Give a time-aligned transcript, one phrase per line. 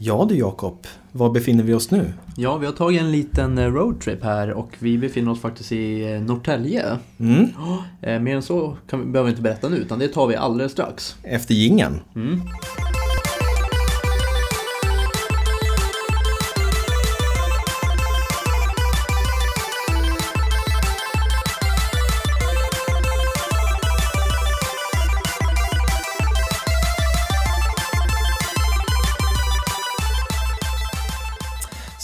[0.00, 2.12] Ja du Jakob, var befinner vi oss nu?
[2.36, 6.12] Ja, vi har tagit en liten eh, roadtrip här och vi befinner oss faktiskt i
[6.12, 6.98] eh, Norrtälje.
[7.20, 7.46] Mm.
[8.02, 10.36] Eh, mer än så kan vi, behöver vi inte berätta nu, utan det tar vi
[10.36, 11.16] alldeles strax.
[11.22, 12.00] Efter gingen.
[12.14, 12.40] Mm.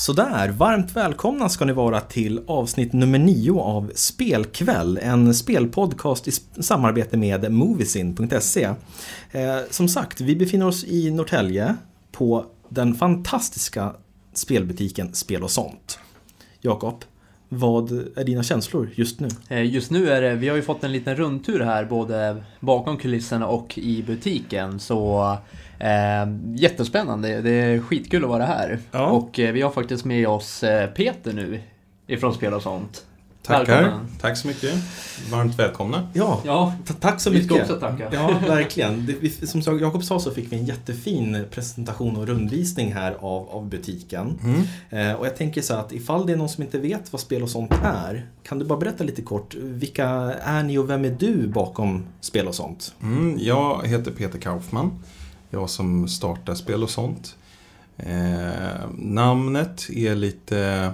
[0.04, 6.30] Sådär, varmt välkomna ska ni vara till avsnitt nummer nio av Spelkväll, en spelpodcast i
[6.62, 8.64] samarbete med Moviesin.se.
[9.30, 11.76] Eh, som sagt, vi befinner oss i Norrtälje
[12.12, 13.92] på den fantastiska
[14.34, 15.98] spelbutiken Spel och sånt.
[16.60, 17.04] Jakob,
[17.48, 19.28] vad är dina känslor just nu?
[19.48, 22.96] Eh, just nu är det, vi har ju fått en liten rundtur här både bakom
[22.96, 24.80] kulisserna och i butiken.
[24.80, 25.36] Så
[25.84, 28.78] eh, jättespännande, det är skitkul att vara här.
[28.92, 29.06] Ja.
[29.06, 31.60] Och eh, vi har faktiskt med oss eh, Peter nu
[32.06, 33.04] ifrån Spel och sånt.
[33.46, 33.98] Tackar.
[34.20, 34.74] Tack så mycket.
[35.30, 36.08] Varmt välkomna.
[36.14, 37.52] Ja, Ja, ta- tack så vi mycket.
[37.52, 38.08] ska också tacka.
[38.12, 39.06] Ja, verkligen.
[39.06, 43.48] Det, vi, som Jakob sa så fick vi en jättefin presentation och rundvisning här av,
[43.50, 44.38] av butiken.
[44.44, 44.62] Mm.
[45.10, 47.42] Eh, och jag tänker så att ifall det är någon som inte vet vad spel
[47.42, 50.04] och sånt är, kan du bara berätta lite kort, vilka
[50.44, 52.94] är ni och vem är du bakom spel och sånt?
[53.02, 54.90] Mm, jag heter Peter Kaufman.
[55.54, 57.36] Jag som startar Spel och sånt.
[57.96, 60.92] Eh, namnet är lite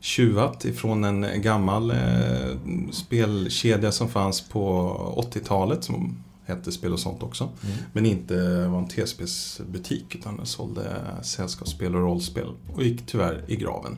[0.00, 2.56] tjuvat ifrån en gammal eh,
[2.92, 4.94] spelkedja som fanns på
[5.32, 7.48] 80-talet som hette Spel och sånt också.
[7.92, 13.56] Men inte var en TSBs-butik utan den sålde sällskapsspel och rollspel och gick tyvärr i
[13.56, 13.96] graven.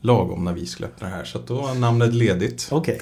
[0.00, 2.68] Lagom när vi skulle öppna det här så då var namnet ledigt.
[2.70, 3.00] Okej.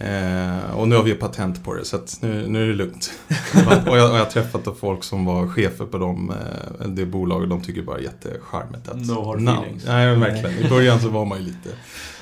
[0.00, 3.10] Eh, och nu har vi patent på det så nu, nu är det lugnt.
[3.66, 6.32] och, jag, och jag har träffat folk som var chefer på dem,
[6.80, 7.50] eh, det bolaget.
[7.50, 9.06] De tycker bara jättecharmigt att...
[9.06, 9.84] No hard feelings.
[9.86, 10.66] Nej, men verkligen.
[10.66, 11.68] I början så var man ju lite...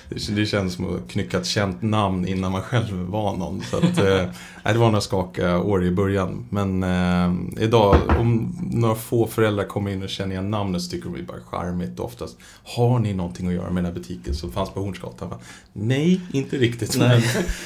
[0.09, 3.63] Det, kändes som att knycka ett känt namn innan man själv var någon.
[3.63, 4.25] Så att, eh,
[4.73, 6.47] det var några skakiga år i början.
[6.51, 11.05] Men eh, idag, om några få föräldrar kommer in och känner igen namnet så tycker
[11.09, 12.01] de det är bara charmigt.
[12.01, 15.35] Oftast, har ni någonting att göra med den här butiken som fanns på Hornsgatan?
[15.73, 16.97] Nej, inte riktigt.
[16.99, 17.25] Nej.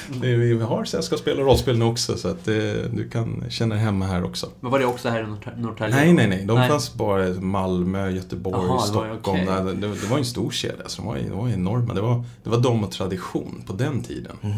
[0.09, 2.53] Men vi har sällskapsspel och rollspel nu också så att eh,
[2.93, 4.49] du kan känna dig hemma här också.
[4.59, 5.95] Men var det också här i Norrtä- Norrtälje?
[5.95, 6.45] Nej, nej, nej.
[6.45, 6.69] De Nej.
[6.69, 9.39] fanns bara i Malmö, Göteborg, Jaha, det var Stockholm.
[9.45, 11.93] Nej, Det, det var en stor kedja, så de var, de var enorma.
[11.93, 14.35] Det var, det var de och tradition på den tiden.
[14.41, 14.55] Mm.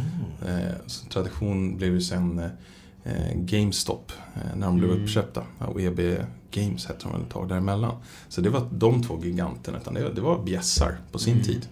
[0.65, 0.73] Eh,
[1.09, 2.39] tradition blev ju sen
[3.03, 5.03] eh, GameStop eh, när de blev Mm.
[5.03, 5.43] uppköpta.
[5.59, 5.99] Och EB
[6.51, 7.95] Games hette de väl ett tag däremellan.
[8.29, 9.77] Så det var de två giganterna.
[9.77, 11.45] Utan det, det var bjässar på sin Mm.
[11.45, 11.67] tid.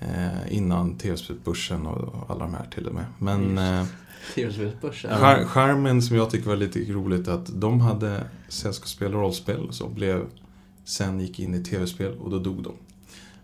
[0.00, 3.04] Eh, innan TV-spelsbörsen och alla de här till och med.
[3.18, 3.86] Men eh,
[4.34, 5.46] Tv-spelsbörsen.
[5.46, 9.74] Charmen som jag tycker var lite roligt är att de hade sällskapsspel och rollspel och
[9.74, 10.26] så blev
[10.84, 12.72] sen gick in i tv-spel och då dog de.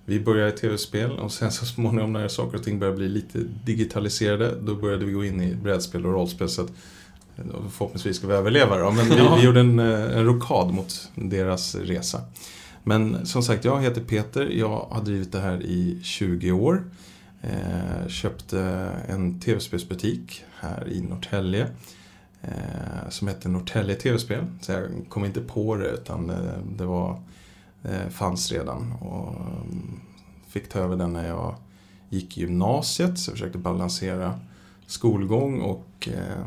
[0.08, 3.38] Vi började i tv-spel och sen så småningom när saker och ting började bli lite
[3.64, 6.70] digitaliserade då började vi gå in i brädspel och rollspel så att
[7.36, 8.90] eh, förhoppningsvis ska vi överleva då.
[8.90, 12.20] Men vi, vi gjorde en, eh, en rokad mot deras resa.
[12.82, 14.50] Men som sagt, jag heter Peter.
[14.52, 16.84] Jag har drivit det här i 20 år.
[17.42, 18.60] Eh, köpte
[19.08, 21.68] en tv-spelsbutik här i Norrtälje.
[22.42, 24.44] Eh, som hette Norrtälje TV-spel.
[24.60, 26.36] Så jag kom inte på det utan eh,
[26.78, 27.22] det var,
[28.10, 28.92] fanns redan.
[28.92, 30.00] Och mm,
[30.48, 31.56] fick ta över den när jag
[32.08, 33.18] gick i gymnasiet.
[33.18, 34.40] Så jag försökte balansera
[34.86, 36.46] skolgång och eh,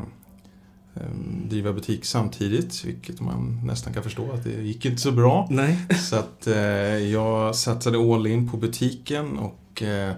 [0.94, 1.10] eh,
[1.48, 2.84] driva butik samtidigt.
[2.84, 5.46] Vilket man nästan kan förstå att det gick inte så bra.
[5.50, 5.78] Nej.
[6.00, 6.54] Så att eh,
[6.98, 10.14] jag satsade all in på butiken och eh,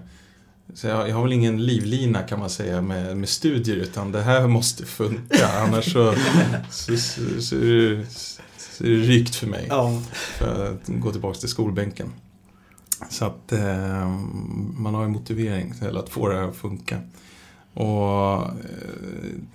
[0.74, 4.22] så jag, jag har väl ingen livlina kan man säga med, med studier utan det
[4.22, 6.14] här måste funka annars så,
[6.70, 7.96] så, så, så,
[8.82, 10.00] rykt för mig Ja.
[10.12, 12.12] för att gå tillbaka till skolbänken.
[13.10, 14.08] Så att eh,
[14.76, 16.98] man har en motivering till att få det här att funka.
[17.74, 18.48] Och eh,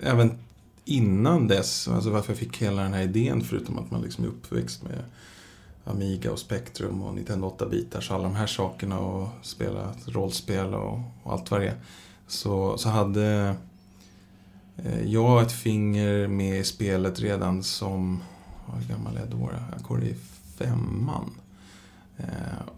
[0.04, 0.32] även
[0.86, 4.28] innan dess, alltså varför jag fick hela den här idén förutom att man liksom är
[4.28, 5.04] uppväxt med
[5.86, 11.00] Amiga och Spectrum och Nintendo 8-bitar, så alla de här sakerna och spela rollspel och,
[11.24, 11.76] och allt vad det är.
[12.28, 13.56] Så, så hade
[14.78, 18.24] eh, jag ett finger med i spelet redan som,
[18.76, 19.50] hur gammal är jag då?
[19.72, 20.16] Jag går i
[20.58, 21.32] femman.
[22.18, 22.26] Eh,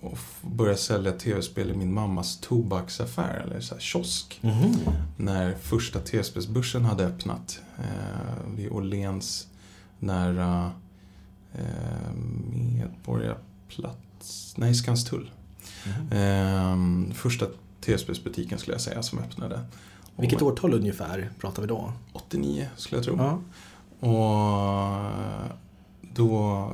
[0.02, 4.74] och började sälja tv-spel i min mammas tobaksaffär, eller så här kiosk Mhm.
[5.18, 9.48] när första TSB-börsen hade öppnat eh, vid Åhléns
[10.00, 10.72] nära
[11.54, 12.14] eh,
[12.54, 15.32] Medborgarplats, nej Skanstull.
[15.86, 17.10] Mhm.
[17.10, 17.46] Eh, första
[17.82, 19.60] TSB-butiken skulle jag säga som öppnade.
[20.16, 21.94] Vilket årtal ungefär pratar vi då?
[22.14, 23.18] 89 skulle jag tro.
[23.18, 23.40] Ja.
[24.08, 25.12] Och
[26.16, 26.30] då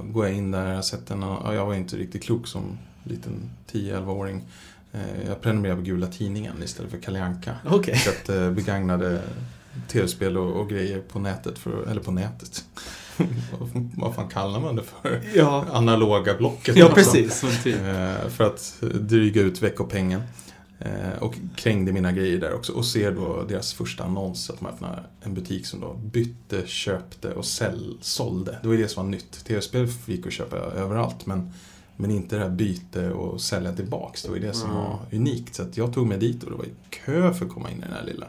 [0.05, 2.77] går jag in där, jag har sett en, ja, jag var inte riktigt klok som
[3.03, 4.41] liten 10-11-åring.
[4.93, 7.55] Eh, Jag prenumererade på Gula Tidningen istället för Kalle Anka.
[7.95, 9.21] Så att eh, begagnade
[9.87, 12.65] tv-spel och, och grejer på nätet, för, eller på nätet.
[13.95, 15.21] Vad- fan kallar man det för?
[15.35, 16.75] Ja, Analoga blocket.
[16.77, 17.43] ja precis.
[17.43, 17.75] Men typ.
[17.75, 20.21] Eh, För att dryga ut veckopengen.
[20.85, 22.73] Eh, Och krängde mina grejer där också.
[22.73, 27.33] Och ser då deras första annons att de öppnar en butik som då bytte, köpte
[27.33, 28.59] och säl, sålde.
[28.61, 29.45] Det var ju det som var nytt.
[29.45, 31.51] Tv-spel gick att köpa överallt men,
[31.97, 34.23] men inte det här byte och sälja tillbaks.
[34.23, 34.81] Det var ju det som Mm.
[34.83, 35.55] var unikt.
[35.55, 37.93] Så jag tog mig dit och det var kö för att komma in i den
[37.93, 38.27] här lilla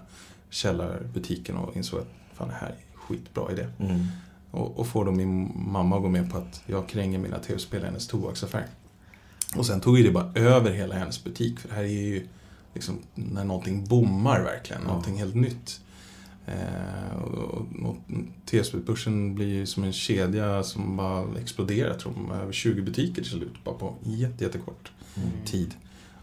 [0.51, 3.67] källarbutiken och insåg att fan det här är en skitbra idé.
[3.81, 4.07] Mm.
[4.51, 7.83] Och, och får då min mamma att gå med på att jag kränger mina tv-spel
[7.83, 8.67] i hennes tobaksaffär.
[9.57, 11.59] Och sen tog ju det bara över hela hennes butik.
[11.61, 12.27] För det här är ju
[12.77, 14.83] liksom när någonting bommar verkligen.
[14.83, 14.89] Ja.
[14.89, 15.81] Någonting helt nytt.
[16.47, 17.97] Eh, och, och
[18.51, 21.89] tv-spelbörsen blir ju som en kedja som bara exploderar.
[21.89, 23.65] Jag tror de över 20 butiker till slut.
[23.65, 25.29] Bara på jätte, jättekort Mm.
[25.47, 25.75] tid.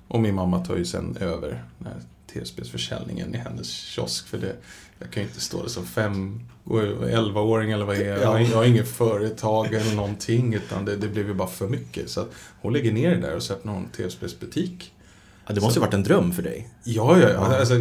[0.08, 2.02] Och min mamma tar ju sen över den här
[2.34, 4.28] tv-spelsförsäljningen i hennes kiosk.
[4.28, 4.56] För det,
[5.00, 8.20] jag kan ju inte stå där som fem, och 11-åring eller vad är jag?
[8.22, 10.54] Jag har- Jag inget företag eller någonting.
[10.54, 12.10] Utan det, det blev ju bara för mycket.
[12.10, 12.26] Så
[12.62, 14.93] hon lägger ner det där och så öppnar hon en tv-spelsbutik.
[15.48, 16.70] Ja, det måste ju varit en dröm för dig.
[16.84, 17.58] Ja, ja, ja.
[17.60, 17.74] Alltså,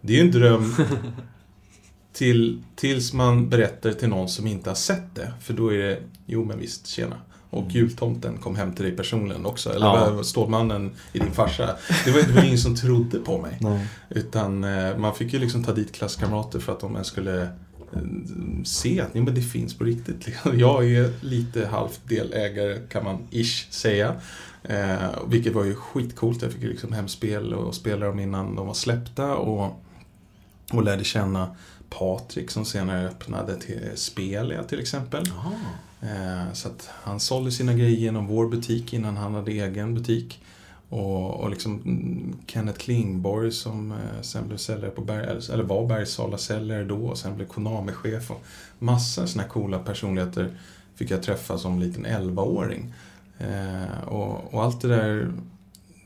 [0.00, 0.74] det är ju en dröm
[2.12, 5.32] till, tills man berättar till någon som inte har sett det.
[5.40, 7.16] För då är det, jo men visst, tjena.
[7.50, 7.72] Och Mm.
[7.72, 9.70] jultomten kom hem till dig personligen också.
[9.72, 10.22] Eller Ja.
[10.24, 11.76] Stålmannen i din farsa.
[12.04, 13.58] Det var, det var ingen som trodde på mig.
[13.60, 13.86] Nej.
[14.10, 18.00] Utan eh, man fick ju liksom ta dit klasskamrater för att de ens skulle eh,
[18.64, 20.28] se att nej, men det finns på riktigt.
[20.54, 24.14] Jag är lite halvt delägare kan man ish säga.
[24.68, 26.42] Eh, vilket var ju skitcoolt.
[26.42, 29.36] Jag fick ju liksom hem spel och spela dem innan de var släppta.
[29.36, 29.82] Och,
[30.72, 31.56] och lärde känna
[31.90, 35.24] Patrik som senare öppnade till Spelia till exempel.
[36.00, 40.42] Eh, Så att han sålde sina grejer genom vår butik innan han hade egen butik.
[40.88, 45.86] Och, och liksom mm, Kenneth Klingborg som eh, sen blev säljare på Berg, eller- var
[45.86, 48.30] Bergsala säljare då och sen blev Konami-chef.
[48.30, 48.42] Och
[48.78, 50.50] massa här coola personligheter
[50.94, 52.94] fick jag träffa som liten 11-åring.
[53.38, 55.32] Eh, och, och allt det där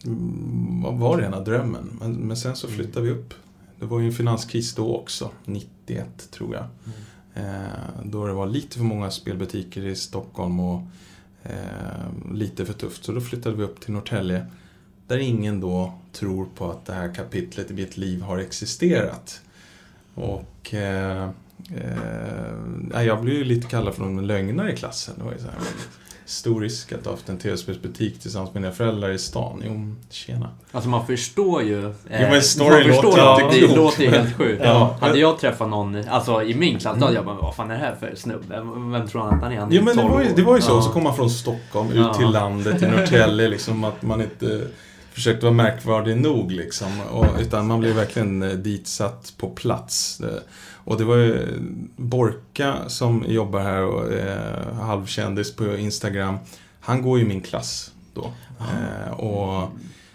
[0.04, 1.96] mm, var- rena drömmen.
[2.00, 3.34] Men, men sen så flyttade vi upp.
[3.78, 6.64] Det var ju en finanskris då också, 91 tror jag.
[7.34, 10.82] Eh, då det var lite för många spelbutiker i Stockholm och
[11.42, 13.04] eh, lite för tufft.
[13.04, 14.46] Så då flyttade vi upp till Norrtälje.
[15.06, 19.40] Där ingen då tror på att det här kapitlet i mitt liv har existerat.
[20.14, 21.30] Och eh,
[22.94, 25.14] eh, jag blev ju lite kallad för en lögnare i klassen.
[25.18, 25.54] Det var ju så här,
[26.30, 29.62] stor risk att ha haft en tv-spelsbutik tillsammans med mina föräldrar i stan.
[29.66, 30.48] Jo, tjena.
[30.72, 31.86] Alltså man förstår ju.
[31.86, 33.76] Eh, men storyn låter att inte det klokt.
[33.76, 34.62] låter ju helt sjukt.
[34.64, 34.96] Ja.
[35.00, 37.74] Hade jag träffat någon, alltså i min klass, då hade jag bara, vad fan är
[37.74, 38.60] det här för snubbe?
[38.92, 39.58] Vem tror han att han är?
[39.60, 40.72] Han är Jo men det 12 var ju, det var ju så.
[40.72, 40.82] Ja.
[40.82, 42.14] Så kom man från Stockholm ut Ja.
[42.14, 44.66] till landet, till Norrtälje, liksom att man inte
[45.12, 47.00] försökte vara märkvärdig nog liksom.
[47.12, 50.20] Och, utan man blev verkligen eh, ditsatt på plats.
[50.84, 51.48] Och det var ju eh,
[51.96, 56.36] Borka som jobbar här och är halvkändis på Instagram.
[56.80, 58.32] Han går ju i min klass då.
[58.60, 59.70] Eh, och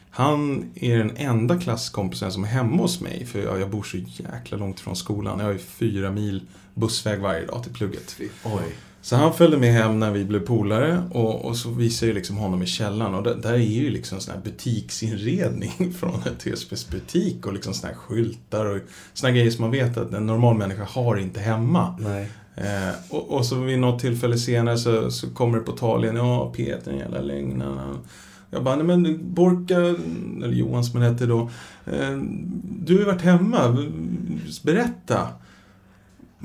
[0.09, 3.25] han är den enda klasskompisen som är hemma hos mig.
[3.25, 5.39] För jag, jag bor så jäkla långt från skolan.
[5.39, 6.41] Jag har ju fyra mil
[6.73, 8.15] bussväg varje dag till plugget.
[8.43, 8.75] Oj.
[9.05, 12.37] Så han följde med hem när vi blev polare och, och så visade jag liksom
[12.37, 17.45] honom i källaren och där, där är ju liksom sån här butiksinredning från en TSBs-butik
[17.45, 18.81] och liksom såna här skyltar och
[19.13, 21.95] såna grejer som man vet att en normal människa har inte hemma.
[22.55, 26.15] Eh, och, och så vid något tillfälle senare så, så kommer det på tal igen,
[26.15, 27.97] ja Peter den jävla lögnaren.
[28.49, 31.49] Jag bara, nej men Borka, eller Johan som han hette då,
[31.85, 32.17] eh,
[32.63, 33.89] du har ju varit hemma,
[34.63, 35.27] berätta.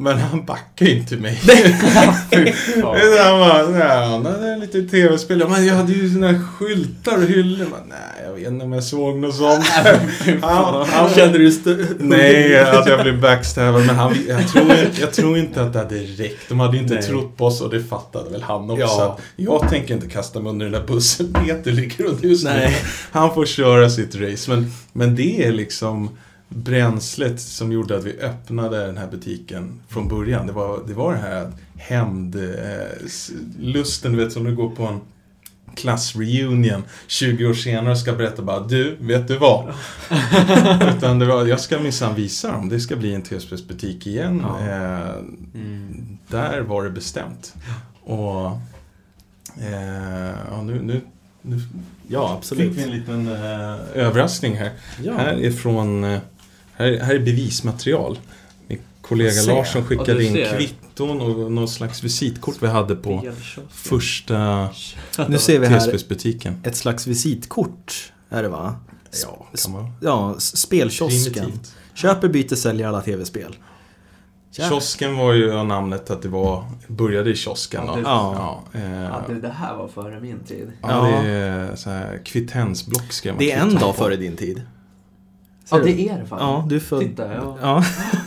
[0.00, 1.40] Men han backar ju inte mig.
[1.44, 2.14] Han
[4.22, 5.48] bara, det är lite tv-spel.
[5.48, 7.66] Men jag hade ju såna här skyltar och hyllor.
[7.70, 9.64] Bara, Nej, jag vet inte om jag såg något sånt.
[10.42, 13.86] han, han, Kände du st- Nej, att jag blev backstabbad.
[13.86, 16.48] Men han, jag, tror, jag tror inte att det hade räckt.
[16.48, 17.02] De hade inte Nej.
[17.02, 18.82] trott på oss och det fattade väl han också.
[18.84, 19.18] Ja.
[19.36, 22.68] Jag tänker inte kasta mig under den där bussen Peter ligger under just nu.
[23.10, 24.50] Han får köra sitt race.
[24.50, 26.10] Men, men det är liksom
[26.54, 30.46] bränslet som gjorde att vi öppnade den här butiken från början.
[30.46, 35.00] Det var det, var det här hämndlusten, du vet som du går på en
[35.74, 39.68] klassreunion 20 år senare och ska berätta bara Du, vet du vad?
[40.96, 42.68] Utan det var, jag ska minsann visa dem.
[42.68, 44.44] Det ska bli en TSB-butik igen.
[44.48, 44.60] Ja.
[44.68, 45.14] Eh,
[45.54, 46.18] Mm.
[46.28, 47.54] där var det bestämt.
[48.04, 48.46] Och
[49.60, 51.00] eh, ja, nu, nu,
[51.42, 51.60] nu
[52.08, 52.68] Ja, absolut.
[52.74, 54.70] fick vi en liten eh, överraskning här.
[55.02, 55.14] Ja.
[55.16, 56.04] Här är från...
[56.04, 56.18] eh,
[56.80, 58.18] Här, här är bevismaterial.
[58.66, 59.52] Min kollega Se.
[59.54, 63.24] Lars som Ja, skickade in kvitton och någon slags visitkort vi hade på
[63.70, 64.68] första
[65.28, 65.76] Nu ser vi här
[66.64, 68.12] ett slags visitkort.
[68.30, 68.74] Är det va?
[69.24, 69.46] Ja,
[70.32, 71.32] kan spelkiosken.
[71.32, 71.74] Primitivt.
[71.94, 73.56] Köper, byter, säljer alla tv-spel.
[74.52, 74.68] Ja.
[74.68, 77.92] Kiosken var ju namnet att det var, började i kiosken då.
[77.92, 78.62] Ja, det- Ja.
[78.72, 80.72] Ja, eh, Ja, det, här var före min tid.
[80.82, 81.22] ja, Ja.
[81.22, 84.04] det är så här kvittensblock skrev man Det är en dag på.
[84.04, 84.62] före din tid.
[85.70, 86.38] Ja, det är det fan.
[86.40, 87.00] Ja, du är född...
[87.00, 87.58] Titta, ja.
[87.62, 87.84] Ja.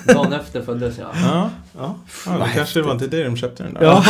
[0.14, 1.10] Dagen efter föddes jag.
[1.14, 1.96] Ja, ja.
[2.26, 3.84] ja det kanske var inte det de köpte den där.
[3.84, 4.04] Ja,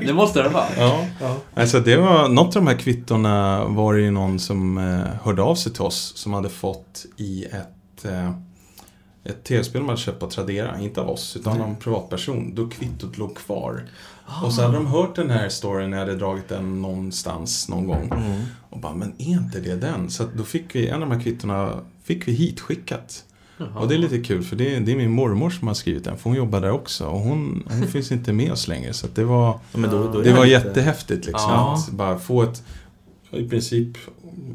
[0.06, 0.64] Det måste det vara.
[0.78, 1.06] Ja.
[1.20, 1.36] ja.
[1.54, 5.42] Alltså det var, något av de här kvittorna var det ju någon som eh, hörde
[5.42, 8.30] av sig till oss som hade fått i ett, eh,
[9.24, 12.68] ett tv-spel de hade köpt på Tradera, inte av oss utan av en privatperson, då
[12.68, 13.82] kvittot låg kvar.
[14.44, 17.86] Och så hade de hört den här storyn när jag hade dragit den någonstans någon
[17.86, 18.12] gång.
[18.16, 18.42] Mm.
[18.70, 20.10] Och bara, men är inte det den?
[20.10, 21.72] Så att då fick vi, en av de här kvittorna
[22.08, 23.24] fick vi hitskickat.
[23.58, 23.68] Jaha.
[23.78, 26.04] Och det är lite kul för det är, det är min mormor som har skrivit
[26.04, 27.06] den, för hon jobbar där också.
[27.06, 28.92] Och hon, hon finns inte med oss längre.
[28.92, 31.50] Så att det var, Ja, då, då det var jättehäftigt liksom.
[31.50, 31.74] Ja.
[31.74, 32.62] Att bara få ett
[33.30, 33.98] i princip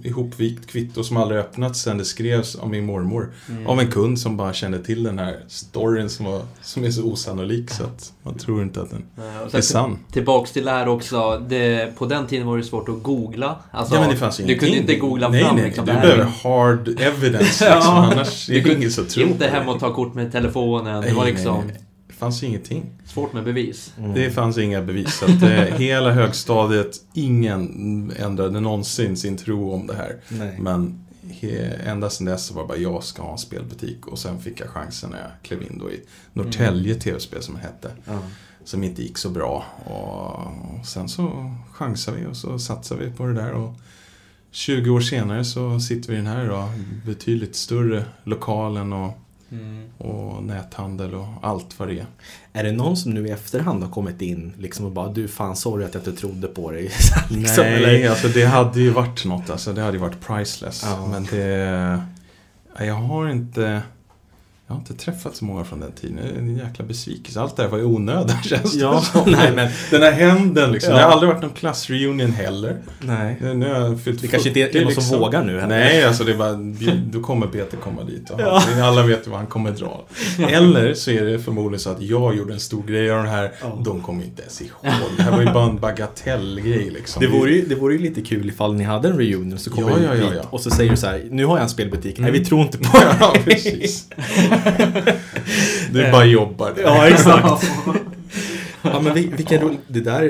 [0.04, 3.32] ihopvikt kvitto som aldrig öppnats sen det skrevs av min mormor.
[3.50, 3.68] Mm.
[3.68, 7.04] Av en kund som bara kände till den här storyn som, var, som är så
[7.04, 9.06] osannolik så att man tror inte att den
[9.52, 10.00] är sann.
[10.12, 11.46] Tillbaks till det här också.
[11.50, 13.60] Det, på den tiden var det svårt att googla.
[13.72, 16.24] Alltså, ja men det fanns Du kunde inte googla nej, fram nej, liksom, Du behöver
[16.24, 17.68] hard evidence liksom.
[17.68, 18.10] Ja.
[18.12, 21.02] Annars är det ingen som tror Inte hem och ta kort med telefonen.
[21.02, 21.82] Det var liksom nej, nej.
[22.24, 22.86] Fanns ju ingenting.
[23.06, 23.94] svårt med bevis.
[23.98, 24.13] Mm.
[24.13, 25.13] Det fanns inga bevis.
[25.13, 30.15] Så att, eh, hela högstadiet, ingen ändrade någonsin sin tro om det här.
[30.30, 30.58] Nej.
[30.60, 34.08] Men he, ända sedan dess så var det bara jag ska ha en spelbutik.
[34.08, 36.01] Och sen fick jag chansen när jag klev in då i
[36.34, 37.92] Norrtälje TV-spel som det hette.
[38.06, 38.20] Ja.
[38.63, 39.65] Som inte gick så bra.
[39.86, 43.51] Och sen så chansade vi och så satsade vi på det där.
[43.51, 43.74] Och
[44.51, 46.70] 20 år senare så sitter vi i den här då,
[47.06, 49.23] betydligt större lokalen och,
[49.54, 49.90] Mm.
[49.98, 52.06] och näthandel och allt vad det är.
[52.54, 55.56] Är det någon som nu i efterhand har kommit in liksom och bara du fan
[55.56, 56.84] sorry att jag inte trodde på dig?
[57.30, 58.10] liksom, Nej, eller?
[58.10, 59.50] alltså det hade ju varit något.
[59.50, 60.84] Alltså det hade ju varit priceless.
[60.86, 61.08] Ja.
[61.08, 62.02] Men det...
[62.78, 63.82] ja, Jag har inte...
[64.74, 66.15] Jag har inte träffat så många från den tiden.
[66.24, 67.42] Det är en jäkla besvikelse.
[67.42, 69.32] Allt det här var i onödan känns det Ja, som.
[69.32, 70.92] nej men Den här händen liksom.
[70.92, 70.98] Ja.
[70.98, 72.77] Det har aldrig varit någon klassreunion heller.
[73.00, 73.38] nej.
[73.42, 75.20] Nu har jag fyllt Det kanske inte är 40, någon som liksom.
[75.20, 75.68] vågar nu heller.
[75.80, 76.53] Nej, alltså det är bara,
[77.12, 78.63] då kommer Peter komma dit och Ja.
[78.68, 80.06] han, alla vet ju vad han kommer dra.
[80.50, 83.51] Eller så är det förmodligen så att jag gjorde en stor grej av den här.
[83.62, 83.82] Ja.
[83.86, 84.70] De kommer ju inte ens ihåg.
[85.18, 87.22] Det här var ju bara en bagatellgrej liksom.
[87.22, 89.89] Det vore, ju, det vore ju lite kul ifall ni hade en reunion så kommer
[89.92, 90.42] Ja, ja, ja, ja.
[90.50, 92.18] och så säger du så här Nu har jag en spelbutik.
[92.20, 92.39] Nej Mm.
[92.42, 93.18] vi tror inte på det.
[93.20, 94.08] Ja, precis.
[95.91, 96.84] Du bara jobbar där.
[96.84, 97.65] Ja exakt.
[98.82, 100.29] Ja men vil- vilken rolig, det där, eh,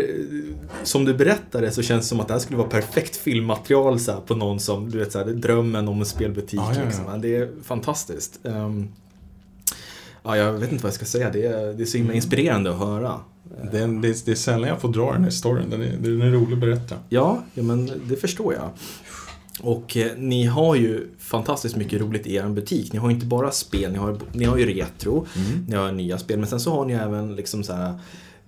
[0.83, 4.11] som du berättade så känns det som att det här skulle vara perfekt filmmaterial så
[4.11, 6.59] här, på någon som, du vet så här, drömmen om en spelbutik.
[6.59, 6.85] Ja, ja, ja.
[6.85, 7.21] Liksom.
[7.21, 8.39] Det är fantastiskt.
[8.45, 8.87] Ehm,
[10.23, 12.69] ja, jag vet inte vad jag ska säga, det är, det är så himla inspirerande
[12.71, 13.13] att höra.
[13.71, 15.69] Det är, det, är, det är sällan jag får dra den här storyn.
[15.69, 16.95] Den är, den är rolig att berätta.
[17.09, 18.69] Ja, ja men det förstår jag.
[19.61, 22.93] Och eh, ni har ju fantastiskt mycket roligt i er butik.
[22.93, 25.25] Ni har ju inte bara spel, ni har, ni har ju retro,
[25.67, 27.93] ni har nya spel, men sen så har ni även liksom så här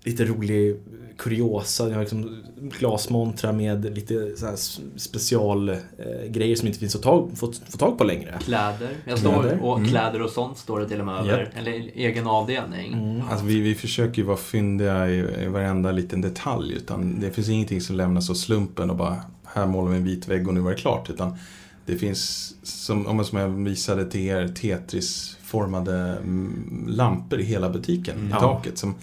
[0.04, 0.80] lite rolig
[1.18, 2.44] kuriosa, ni har liksom
[2.80, 4.56] glasmontrar med lite så här
[5.00, 8.40] specialgrejer eh, grejer som inte finns att tag, få, få tag på längre.
[8.42, 8.90] Kläder.
[9.06, 9.64] Jag står, Kläder.
[9.64, 9.90] Och Mm.
[9.90, 11.50] kläder och sånt står det till och med över.
[11.56, 12.94] Eller egen avdelning.
[12.94, 13.22] Mm.
[13.30, 16.74] Alltså vi, vi försöker ju vara fyndiga i, i varenda liten detalj.
[16.74, 19.18] Utan det finns ingenting som lämnas åt slumpen och bara
[19.56, 21.10] här målar vi en vit vägg och nu var det klart.
[21.10, 21.38] Utan
[21.86, 27.70] det finns, som, om jag- som jag visade till er, Tetris-formade mm, lampor i hela
[27.70, 28.16] butiken.
[28.28, 28.40] I Ja.
[28.40, 28.96] taket som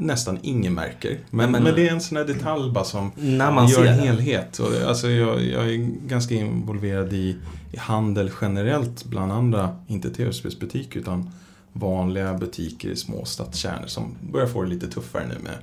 [0.00, 1.18] nästan ingen märker.
[1.30, 3.98] Men, men- men, det är en sån här detalj bara som När man gör en
[3.98, 4.58] helhet.
[4.58, 5.76] Och, alltså, jag, jag är
[6.08, 7.36] ganska involverad i,
[7.72, 11.30] i handel generellt bland andra, inte tv-spelsbutiker utan
[11.72, 15.54] vanliga butiker i små stadskärnor som börjar få det lite tuffare nu med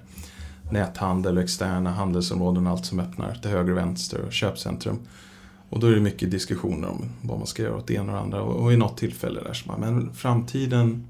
[0.69, 4.99] näthandel och externa handelsområden och allt som öppnar till höger och vänster och köpcentrum.
[5.69, 8.17] Och då är det mycket diskussioner om vad man ska göra åt det ena och
[8.17, 8.41] det andra.
[8.41, 11.07] Och, och i något tillfälle där så bara, men framtiden,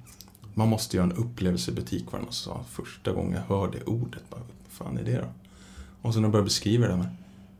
[0.53, 4.21] man måste göra en upplevelsebutik var det någon sa första gången jag hörde ordet.
[4.29, 5.27] Bara, vad fan är det då?
[6.01, 7.07] Och så när jag började beskriva det, men,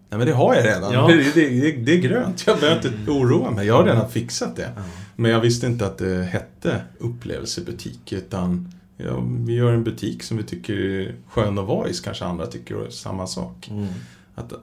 [0.09, 0.93] nej men det har jag redan.
[0.93, 1.07] Ja.
[1.11, 4.55] Det, det, det, det är grönt, jag behöver inte oroa mig, jag har redan fixat
[4.55, 4.71] det.
[5.15, 10.37] Men jag visste inte att det hette upplevelsebutik utan ja, vi gör en butik som
[10.37, 13.67] vi tycker är skön att vara i, kanske andra tycker är samma sak.
[13.71, 13.87] Mm.
[14.35, 14.53] Att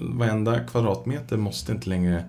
[0.00, 2.24] varenda kvadratmeter måste inte längre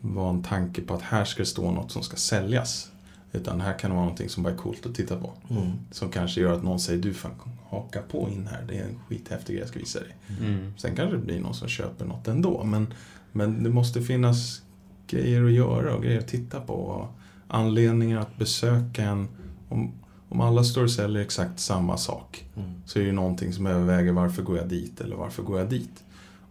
[0.00, 2.90] vara en tanke på att här ska det stå något som ska säljas.
[3.32, 5.32] Utan här kan det vara någonting som bara är coolt att titta på.
[5.50, 5.72] Mm.
[5.90, 7.32] Som kanske gör att någon säger du fan
[7.70, 10.16] haka på in här, det är en skithäftig grej jag ska visa dig.
[10.40, 10.74] Mm.
[10.76, 12.64] Sen kanske det blir någon som köper något ändå.
[12.64, 12.94] Men,
[13.32, 14.62] men det måste finnas
[15.06, 16.74] grejer att göra och grejer att titta på.
[16.74, 17.08] Och
[17.48, 19.28] anledningar att besöka en.
[19.68, 19.92] Om,
[20.28, 22.70] Om alla står och säljer exakt samma sak Mm.
[22.86, 26.04] så är det någonting som överväger varför går jag dit eller varför går jag dit.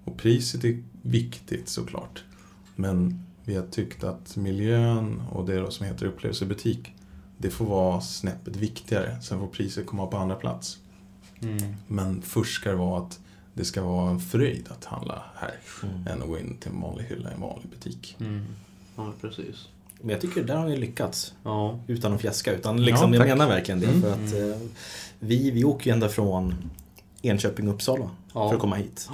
[0.04, 2.24] Och priset är viktigt såklart.
[2.76, 6.92] Men vi har tyckt att miljön och det som heter upplevelsebutik,
[7.38, 9.22] det får vara snäppet viktigare.
[9.22, 10.78] Sen får priset komma på andra plats.
[11.42, 11.76] Mm.
[11.88, 13.20] Men först ska det vara att
[13.54, 15.54] det ska vara en fröjd att handla här
[15.84, 16.08] Mm.
[16.08, 18.16] än att gå in till en vanlig hylla i en vanlig butik.
[18.20, 18.46] Mm.
[18.96, 19.68] Ja, precis.
[20.02, 21.34] Men jag tycker där har ni lyckats.
[21.44, 21.80] Ja.
[21.88, 22.54] Utan att fjäska.
[22.54, 23.88] Utan liksom, Ja, jag menar verkligen det.
[23.88, 24.02] Mm.
[24.02, 24.62] För att eh,
[25.20, 26.56] vi, vi åker ju ända från
[27.22, 28.48] Enköping och Uppsala Ja.
[28.50, 29.10] för att komma hit.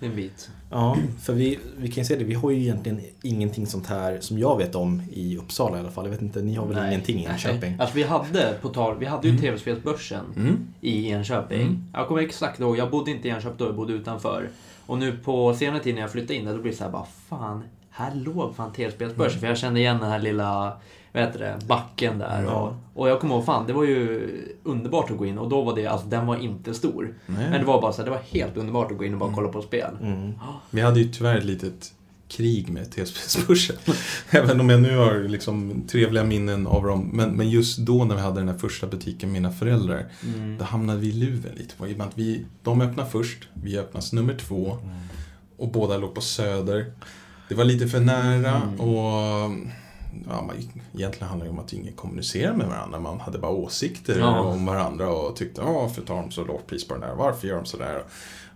[0.00, 0.50] Det är en bit.
[0.70, 2.24] Ja, för vi, vi kan ju se det.
[2.24, 5.90] Vi har ju egentligen ingenting sånt här som jag vet om i Uppsala i alla
[5.90, 6.04] fall.
[6.04, 6.88] Jag vet inte, ni har väl Nej.
[6.88, 7.76] ingenting i Enköping?
[7.80, 10.58] Alltså vi hade, på tal, vi hade ju tv-spelsbörsen Mm.
[10.80, 11.60] i Enköping.
[11.62, 11.84] Mm.
[11.92, 14.48] Jag kommer exakt ihåg, jag bodde inte i Enköping då, jag bodde utanför.
[14.86, 16.90] Och nu på senare tid när jag flyttade in där, då blir det så här
[16.90, 17.62] bara, fan,
[17.98, 19.30] här låg fan tv-spelsbörsen.
[19.30, 19.40] Mm.
[19.40, 20.76] För jag kände igen den här lilla,
[21.12, 22.42] vad heter det, backen där.
[22.42, 22.52] Ja.
[22.94, 24.30] Och, och jag kommer ihåg, fan, det var ju
[24.62, 25.38] underbart att gå in.
[25.38, 27.14] Och då var det, alltså den var inte stor.
[27.26, 27.50] Nej.
[27.50, 29.34] Men det var bara så här, det var helt underbart att gå in och bara
[29.34, 29.96] kolla på spel.
[30.02, 30.32] Mm.
[30.70, 31.92] Vi hade ju tyvärr ett litet
[32.28, 33.76] krig med TSB-börsen.
[34.30, 37.10] Även om jag nu har liksom trevliga minnen av dem.
[37.12, 40.06] Men, men just då när vi hade den här första butiken med mina föräldrar.
[40.34, 40.58] Mm.
[40.58, 41.86] Då hamnade vi i luven lite.
[41.86, 44.78] I och med att vi, de öppnade först, vi öppnas nummer två.
[45.56, 46.92] Och båda låg på Söder.
[47.48, 48.80] Det var lite för nära Mm.
[48.80, 49.50] och
[50.28, 50.56] ja, man,
[50.94, 53.00] egentligen handlar det om att ingen kommunicerar med varandra.
[53.00, 54.40] Man hade bara åsikter Ja.
[54.40, 57.14] om varandra och tyckte ja, varför tar de så lågt pris på den där?
[57.14, 58.02] Varför gör de sådär?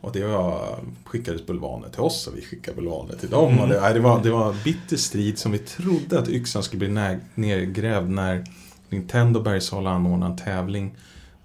[0.00, 3.58] Och det var, skickades bulvaner till oss och vi skickade bulvaner till dem.
[3.60, 6.78] Och det, det, var, det var en bitter strid som vi trodde att yxan skulle
[6.78, 8.44] bli nä- nergrävd när
[8.88, 10.94] Nintendo Bergsala anordnade en tävling.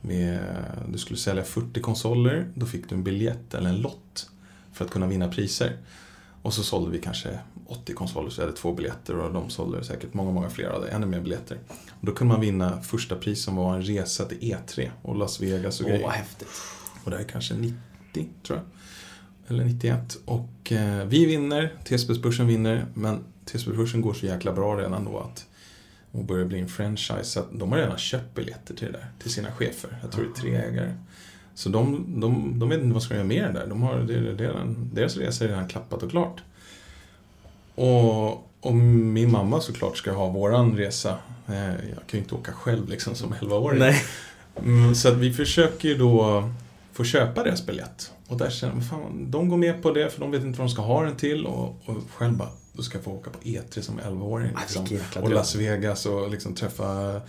[0.01, 0.39] Med,
[0.91, 4.29] du skulle sälja 40 konsoler, då fick du en biljett eller en lott
[4.73, 5.77] för att kunna vinna priser.
[6.47, 9.83] Och så sålde vi kanske 80 konsoler, så jag hade två biljetter och de sålde
[9.83, 11.59] säkert många, många fler hade ännu mer biljetter.
[11.69, 15.41] Och då kunde man vinna första pris som var en resa till E3 och Las
[15.41, 16.11] Vegas och Åh, vad grejer.
[16.11, 16.47] häftigt.
[17.03, 17.75] Och det är kanske 90,
[18.43, 18.65] tror jag.
[19.47, 20.17] Eller 91.
[20.25, 25.45] Och eh, vi vinner, TSB-börsen vinner, men TSB-börsen går så jäkla bra redan då att
[26.12, 27.23] och börjar bli en franchise.
[27.23, 29.97] Så att de har redan köpt biljetter till det där, till sina chefer.
[30.01, 30.93] Jag tror det är tre ägare.
[31.58, 33.67] Så de, de, de vet inte vad ska de göra mer där.
[33.67, 36.41] De har, det, det, det, deras resa är redan klappat och klart.
[37.76, 38.30] Och,
[38.62, 41.17] och min mamma såklart ska ha våran resa.
[41.48, 43.80] Eh, jag kan ju inte åka själv liksom som 11-åring.
[43.80, 44.04] Nej.
[44.63, 46.43] Mm, så att vi försöker ju då
[46.93, 48.12] få köpa deras biljett.
[48.28, 50.67] Och där känner man, fan, de går med på det för de vet inte vad
[50.67, 51.46] de ska ha den till.
[51.46, 54.52] Och, och själv bara, då ska jag få åka på E3 som 11-åring.
[54.56, 54.86] Ah, Liksom.
[54.86, 55.30] jäkla Och.
[55.30, 57.22] Las Vegas och liksom träffa,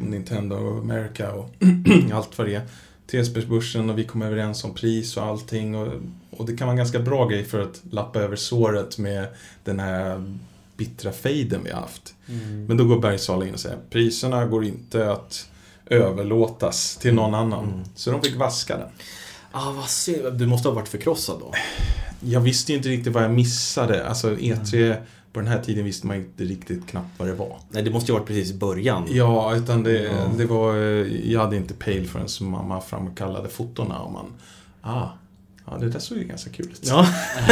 [0.00, 1.50] Nintendo America och
[2.12, 2.62] allt vad det är.
[3.12, 5.74] TSB-börsen och vi kom överens om pris och allting.
[5.76, 5.88] Och,
[6.30, 9.26] och det kan vara en ganska bra grej för att lappa över såret med
[9.64, 10.36] den här
[10.76, 12.14] bittra fejden vi har haft.
[12.28, 12.66] Mm.
[12.66, 15.48] Men då går Bergsala in och säger priserna går inte att
[15.86, 17.64] överlåtas till någon annan.
[17.64, 17.84] Mm.
[17.94, 18.88] Så de fick vaska den.
[19.52, 20.38] Ah, vad synd.
[20.38, 21.52] Du måste ha varit förkrossad då.
[22.20, 24.06] Jag visste ju inte riktigt vad jag missade.
[24.06, 24.96] Alltså E3,
[25.32, 27.58] på den här tiden visste man inte riktigt knappt vad det var.
[27.70, 29.04] Nej, det måste ju ha varit precis i början.
[29.10, 30.10] Ja, utan det, Ja.
[30.36, 30.74] det var...
[31.24, 34.26] Jag hade inte pejl förrän mamma framkallade fotona och man...
[34.82, 35.08] Ah,
[35.66, 36.80] ja, det där såg ju ganska kul ut.
[36.82, 37.06] Ja.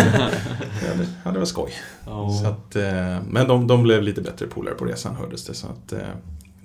[0.83, 1.73] Ja, det, ja, det var skoj.
[2.07, 2.31] Ja.
[2.43, 5.55] Så att, eh, men de, de blev lite bättre polare på resan hördes det.
[5.55, 5.99] Så att eh,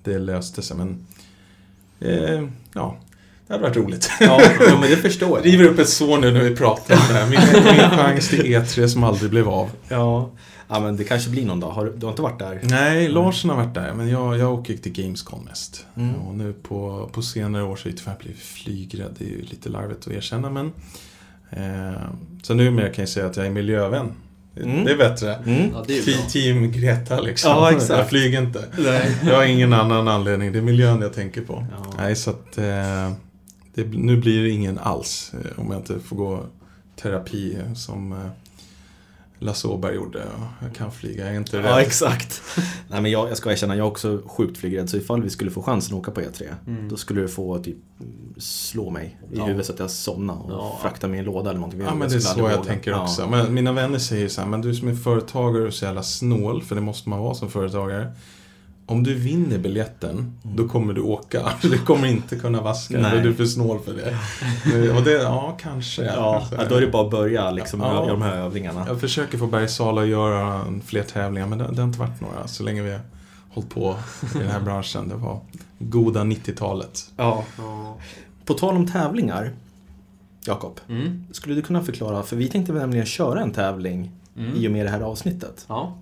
[0.03, 0.77] det löste sig.
[0.77, 1.05] Men
[1.99, 2.97] eh, ja,
[3.47, 4.09] det hade varit roligt.
[4.19, 5.45] Ja, ja, men det förstår jag.
[5.45, 7.29] River upp ett sår nu när vi pratar om det här.
[7.29, 7.39] Min,
[7.77, 9.69] min chans till E3 som aldrig blev av.
[9.87, 10.29] Ja.
[10.67, 11.69] Ja, men det kanske blir någon dag.
[11.71, 12.59] Har, du- har inte varit där?
[12.63, 13.93] Nej, Larsen har varit där.
[13.93, 15.85] Men jag, jag åker till Gamescom mest.
[15.95, 16.15] Mm.
[16.15, 19.15] Och nu på, på senare år så har jag tyvärr blivit flygrädd.
[19.19, 20.71] Det är ju lite larvigt att erkänna men...
[21.49, 22.01] Eh,
[22.43, 24.11] så numera kan jag säga att jag är miljövän.
[24.63, 24.85] Mm.
[24.85, 25.35] Det är bättre.
[25.35, 25.69] Mm.
[25.73, 26.29] Ja, det är.
[26.29, 27.51] Team Greta liksom.
[27.51, 27.89] Ja, exakt.
[27.99, 28.63] Jag flyger inte.
[28.77, 29.17] Nej.
[29.25, 30.51] Jag har ingen annan anledning.
[30.51, 31.65] Det är miljön jag tänker på.
[31.71, 31.93] Ja.
[31.97, 32.57] Nej, så att...
[32.57, 33.11] Eh,
[33.73, 35.31] det, nu blir det ingen alls.
[35.33, 36.45] Eh, om jag inte får gå
[37.01, 38.17] terapi som eh,
[39.39, 40.23] Lasse Åberg gjorde.
[40.61, 41.65] Jag kan flyga, jag är inte rädd.
[41.65, 42.41] Ja, exakt.
[42.87, 44.89] Nej, men jag, jag ska erkänna, jag är också sjukt flygrädd.
[44.89, 46.89] Så ifall vi skulle få chansen att åka på E3, Mm.
[46.89, 47.77] då skulle du få typ
[48.37, 49.43] slå mig i Ja.
[49.45, 50.79] huvudet så att jag somnar och Ja.
[50.81, 51.81] frakta mig i en låda eller någonting.
[51.81, 52.63] Ja men det är så jag våga.
[52.63, 53.03] tänker Ja.
[53.03, 53.27] också.
[53.29, 56.63] Men mina vänner säger så här, men du som är företagare och så jävla snål,
[56.63, 58.11] för det måste man vara som företagare.
[58.87, 61.51] Om du vinner biljetten, då kommer du åka.
[61.61, 63.11] Du kommer inte kunna vaska, Nej.
[63.11, 64.89] för du är för snål för det.
[64.97, 66.03] Och det ja, kanske.
[66.03, 67.93] Ja, ja, då är det bara att börja liksom, Ja.
[67.93, 68.85] göra de här övningarna.
[68.87, 72.47] Jag försöker få Bergsala att göra fler tävlingar, men det, det har inte varit några
[72.47, 73.01] så länge vi har
[73.49, 73.95] hållit på
[74.35, 75.09] i den här branschen.
[75.09, 75.39] Det var
[75.79, 77.11] goda 90-talet.
[77.17, 77.43] Ja.
[77.57, 77.97] Ja.
[78.45, 79.51] På tal om tävlingar,
[80.47, 80.79] Jakob.
[80.89, 81.25] Mm.
[81.31, 84.55] Skulle du kunna förklara, för vi tänkte nämligen köra en tävling Mm.
[84.55, 85.65] i och med det här avsnittet.
[85.69, 85.95] Ja.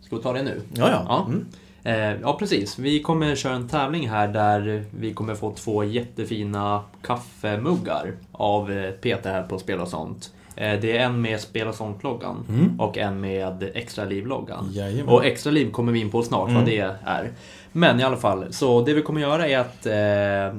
[0.00, 0.60] Ska vi ta det nu?
[0.74, 1.04] Ja, ja.
[1.08, 1.24] Ja.
[1.28, 1.46] Mm.
[1.86, 2.78] Eh, ja, precis.
[2.78, 8.90] Vi kommer köra en tävling här där vi kommer få två jättefina kaffemuggar av eh,
[8.90, 10.32] Peter här på Spel och sånt.
[10.56, 12.80] Eh, det är en med Spel och sånt-loggan Mm.
[12.80, 14.70] och en med Extra Liv-loggan.
[15.08, 17.30] Och Extra Liv kommer vi in på snart vad det är.
[17.72, 19.92] Men i alla fall, så det vi kommer göra är att eh,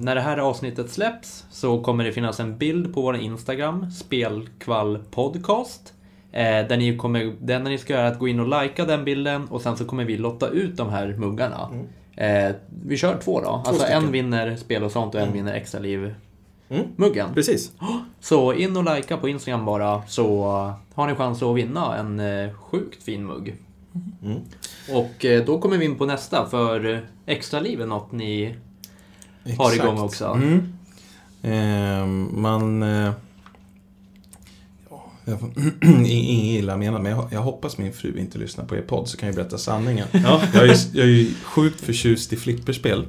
[0.03, 4.99] när det här avsnittet släpps så kommer det finnas en bild på vår Instagram, Spelkvall
[5.11, 5.93] Podcast.
[6.35, 8.85] Eh, där ni kommer, det enda ni ska göra är att gå in och likea
[8.85, 11.69] den bilden och sen så kommer vi lotta ut de här muggarna.
[12.15, 13.49] Eh, vi kör två då.
[13.49, 14.03] alltså stycken.
[14.03, 15.89] en vinner Spel och sånt och en vinner Extra Mm.
[16.69, 17.33] Liv-muggen.
[17.33, 17.71] Precis.
[18.19, 20.43] Så in och likea på Instagram bara så
[20.93, 23.55] har ni chans att vinna en eh, sjukt fin mugg.
[24.23, 24.39] Mm.
[24.93, 28.55] Och eh, då kommer vi in på nästa för eh, extra liv är något ni
[29.43, 29.75] har Exakt.
[29.75, 30.25] igång också.
[30.25, 30.73] Mm.
[31.43, 32.83] Ehm, man...
[32.83, 33.13] Eh, ja,
[34.89, 35.01] jag får-
[35.83, 39.17] Inget illa menat, men jag, jag hoppas min fru inte lyssnar på er podd så
[39.17, 40.07] kan jag berätta sanningen.
[40.11, 40.41] Ja.
[40.53, 43.05] Jag är, ju- jag är ju sjukt förtjust i flipperspel.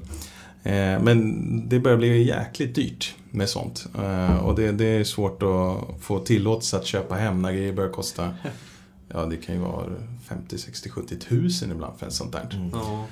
[0.63, 3.87] Eh, men det börjar bli jäkligt dyrt med sånt.
[3.99, 7.91] Eh, och det, det är svårt att få tillåtelse att köpa hem när grejer börjar
[7.91, 8.35] kosta
[9.15, 9.87] Ja, det kan ju vara
[10.29, 12.69] 50, 60, 70 tusen ibland för ett sånt där.
[12.73, 13.07] Ja.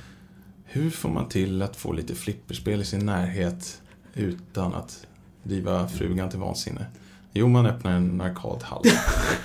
[0.65, 3.81] Hur får man till att få lite flipperspel i sin närhet
[4.15, 5.07] utan att
[5.43, 6.87] driva frugan till vansinne?
[7.37, 8.83] Jo, man öppnar en arkadhall.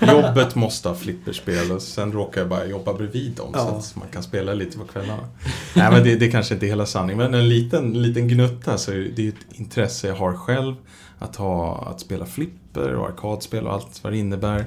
[0.00, 3.68] Jobbet måste ha flipperspel och sen råkar jag bara jobba bredvid dem så Ja.
[3.78, 5.28] att man kan spela lite på kvällarna.
[5.76, 8.92] Nej, men det, det kanske inte är hela sanningen, men en liten, liten gnutta så
[8.92, 10.74] är det det är ett intresse jag har själv.
[11.18, 14.64] Att, ha, att spela flipper och arkadspel och allt vad det innebär.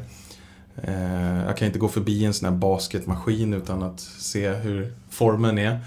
[0.83, 5.57] Eh, jag kan inte gå förbi en sån här basketmaskin utan att se hur formen
[5.57, 5.79] är.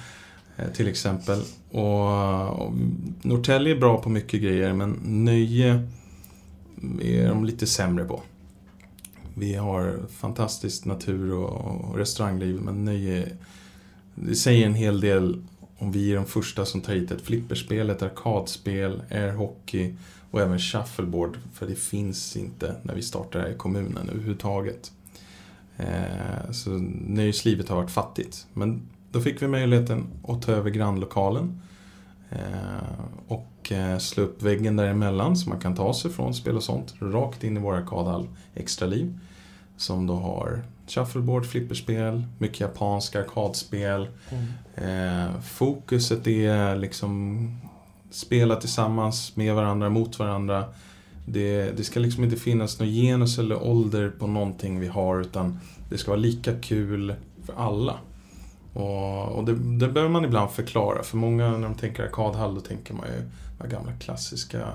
[0.57, 1.43] Eh, till exempel.
[1.71, 2.73] Och, och
[3.23, 5.89] Norrtälje är bra på mycket grejer men nöje
[7.01, 8.23] är de lite sämre på.
[9.35, 13.37] Vi har fantastisk natur och, restaurangliv men nöje
[14.15, 15.43] det säger en hel del
[15.79, 19.95] om vi är de första som tar hit ett flipperspel, ett arkadspel, airhockey
[20.31, 24.93] och även shuffleboard för det finns inte när vi startar här i kommunen överhuvudtaget.
[25.77, 26.71] Eh, så
[27.07, 28.47] nöjeslivet har varit fattigt.
[28.53, 31.61] Men då fick vi möjligheten att ta över grannlokalen
[32.31, 36.57] eh, och och eh, slå upp väggen däremellan så man kan ta sig från spel
[36.57, 39.19] och sånt rakt in i vår arkadhall Extra Liv.
[39.77, 44.09] Som då har shuffleboard, flipperspel, mycket japanska arkadspel.
[44.75, 47.49] Eh, fokuset är liksom
[48.11, 50.65] spela tillsammans med varandra, mot varandra.
[51.27, 55.61] Det, det ska liksom inte finnas någon genus eller ålder på någonting vi har utan
[55.91, 57.15] det ska vara lika kul
[57.47, 57.95] för alla.
[58.77, 61.03] Och, och det, det behöver man ibland förklara.
[61.03, 63.23] För många när de tänker arkadhall då tänker man ju
[63.59, 64.69] de gamla klassiska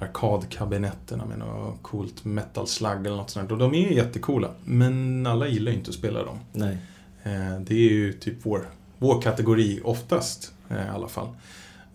[0.00, 3.54] arkadkabinetterna med något coolt metal-slagg eller något sånt där.
[3.54, 4.50] Och de är jättecoola.
[4.64, 6.38] Men alla gillar ju inte att spela dem.
[6.52, 6.78] Nej.
[7.22, 11.28] Eh, Det är ju typ vår, vår kategori oftast eh, i alla fall.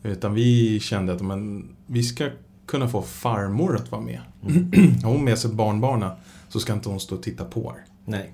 [0.04, 2.30] Utan vi kände att men, vi ska
[2.66, 4.20] kunna få farmor att vara med.
[5.04, 6.16] Har hon med sig barnbarna
[6.50, 7.76] så ska inte hon stå och titta på.
[8.06, 8.34] Nej.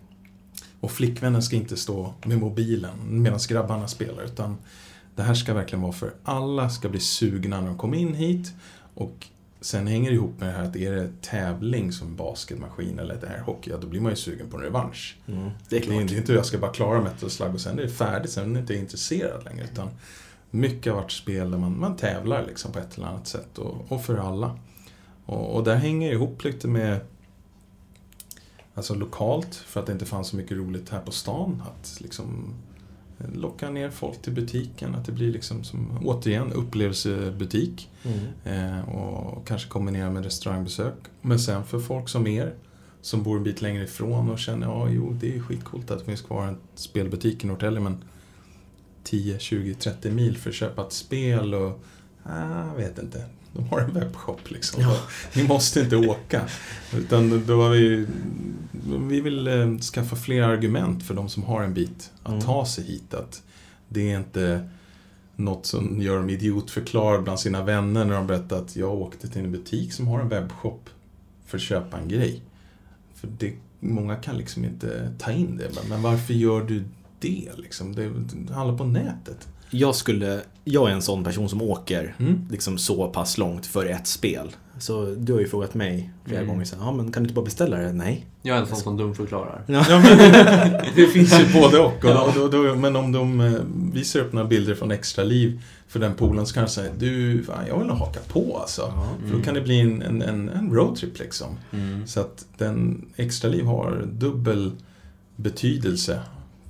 [0.79, 4.23] Och flickvännen ska inte stå med mobilen medan grabbarna spelar.
[4.23, 4.57] Utan
[5.15, 8.53] det här ska verkligen vara för alla ska bli sugna när de kommer in hit.
[8.93, 9.27] Och
[9.61, 13.23] sen hänger det ihop med det här att är det tävling som basketmaskin eller ett
[13.23, 15.17] airhockey, ja då blir man ju sugen på en revansch.
[15.27, 15.39] Mm.
[15.69, 16.01] Det är Det klart.
[16.01, 18.31] inte- det är inte jag ska bara klara metal slug och sen är det färdigt,
[18.31, 19.63] sen är jag inte intresserad längre.
[19.71, 19.89] Utan
[20.51, 23.85] mycket har varit spel där man, man tävlar liksom på ett eller annat sätt och,
[23.91, 24.59] och för alla.
[25.25, 26.99] Och, och där hänger det ihop lite med
[28.77, 31.63] Alltså lokalt, för att det inte fanns så mycket roligt här på stan.
[31.65, 32.53] Att liksom
[33.19, 34.95] eh, locka ner folk till butiken.
[34.95, 37.89] Att det blir liksom som, återigen, upplevelsebutik.
[38.03, 38.73] Mm.
[38.77, 40.93] Eh, och kanske kombinera med restaurangbesök.
[41.21, 42.53] Men sen för folk som er,
[43.01, 46.05] som bor en bit längre ifrån och känner ja, jo, det är skitcoolt att det
[46.05, 48.03] finns kvar en spelbutik i Norrtälje, men
[49.03, 51.83] 10, 20, 30 mil för att köpa ett spel och
[52.23, 53.25] ah, jag vet inte.
[53.53, 54.81] De har en webbshop liksom.
[54.81, 54.97] Ja.
[55.35, 56.41] Ni måste inte åka.
[56.97, 58.05] Utan då har vi,
[59.09, 62.41] vi vill eh, skaffa fler argument för de som har en bit att Mm.
[62.41, 63.13] ta sig hit.
[63.13, 63.41] Att
[63.89, 64.69] det är inte
[65.35, 69.41] något som gör dem idiotförklarade bland sina vänner när de berättar att jag åkte till
[69.43, 70.89] en butik som har en webbshop
[71.45, 72.41] för att köpa en grej.
[73.15, 75.69] För det, många kan liksom inte ta in det.
[75.89, 76.83] Men, varför gör du
[77.19, 77.95] det liksom?
[77.95, 79.47] Det handlar på nätet.
[79.69, 82.39] Jag skulle, jag är en sån person som åker Mm.
[82.51, 84.47] liksom så pass långt för ett spel.
[84.79, 86.53] Så du har ju frågat mig flera Mm.
[86.53, 87.93] gånger sen, ja men kan du inte bara beställa det?
[87.93, 88.25] Nej.
[88.41, 89.63] Jag är en sån som dumförklarar.
[89.67, 92.05] Ja, men det, det finns ju både och.
[92.05, 93.53] och då, då, då, men om de eh,
[93.93, 97.43] visar upp några bilder från Extra Liv för den polen så kan de säga du,
[97.43, 98.93] fan, jag vill nog haka på alltså.
[99.27, 101.47] För då kan det bli en, en, en, en roadtrip liksom.
[101.71, 102.07] Mm.
[102.07, 104.71] Så att den Extra Liv har dubbel
[105.35, 106.19] betydelse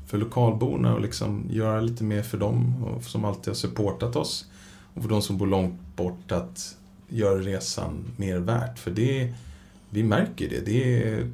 [0.08, 4.46] för lokalborna och liksom göra lite mer för dem och som alltid har supportat oss.
[4.94, 6.76] Och för de som bor långt bort att
[7.10, 8.80] göra resan mer värt.
[8.80, 9.34] För det,
[9.90, 10.66] vi märker det.
[10.66, 11.32] Det är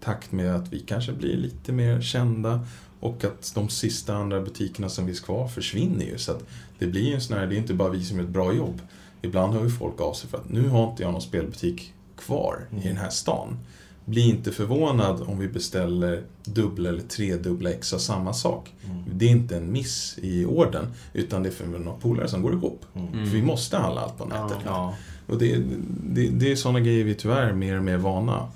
[0.00, 2.66] takt med att vi kanske blir lite mer kända
[3.00, 6.18] och att de sista andra butikerna som finns kvar försvinner ju.
[6.18, 6.44] Så att
[6.78, 8.80] det blir en sån här, det är inte bara vi som gör ett bra jobb.
[9.22, 12.66] Ibland hör ju folk av sig för att nu har inte jag någon spelbutik kvar
[12.82, 13.58] i den här stan.
[14.04, 18.72] Bli inte förvånad om vi beställer dubbla eller tredubbla ex av samma sak.
[18.84, 19.02] Mm.
[19.14, 22.52] Det är inte en miss i orden, utan det är för några polare som går
[22.52, 22.84] ihop.
[22.94, 23.12] Mm.
[23.12, 24.58] För vi måste handla allt på nätet.
[24.66, 24.94] Ja.
[25.26, 25.62] Och det,
[26.06, 28.48] det, det är sådana grejer vi tyvärr är mer och mer vana.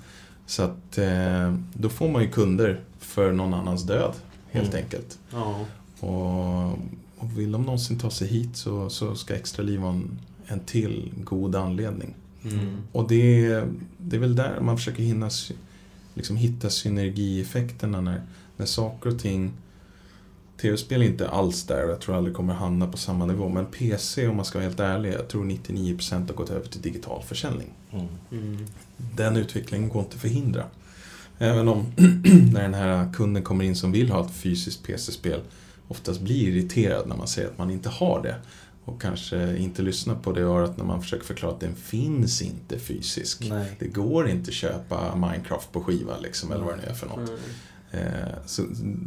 [0.45, 4.13] Så att eh, då får man ju kunder för någon annans död,
[4.51, 4.83] helt Mm.
[4.83, 5.19] enkelt.
[5.33, 5.55] Ja.
[5.99, 6.71] Och,
[7.17, 10.59] och vill de någonsin ta sig hit så, så ska Extra Liv vara en, en
[10.59, 12.15] till god anledning.
[12.53, 12.77] Mm.
[12.91, 15.29] Och det, är- det är väl där man försöker hinna,
[16.13, 18.21] liksom hitta synergieffekterna när,
[18.57, 19.51] när saker och ting
[20.61, 23.49] Tv-spel är inte alls där och jag tror aldrig kommer hamna på samma nivå.
[23.49, 26.81] Men PC, om man ska vara helt ärlig, jag tror 99% har gått över till
[26.81, 27.67] digital försäljning.
[27.91, 28.05] Mm.
[28.31, 28.65] Mm.
[29.15, 30.63] Den utvecklingen går inte att förhindra.
[31.39, 31.85] Även om
[32.53, 35.39] när den här kunden kommer in som vill ha ett fysiskt PC-spel
[35.87, 38.35] oftast blir irriterad när man säger att man inte har det.
[38.87, 42.79] Och kanske inte lyssnar på det örat när man försöker förklara att den finns inte
[42.79, 43.45] fysisk.
[43.49, 43.75] Nej.
[43.79, 47.07] Det går inte att köpa Minecraft på skiva liksom, eller vad det nu är för
[47.07, 47.29] något.
[47.29, 48.07] Mm.
[48.07, 48.61] Eh, så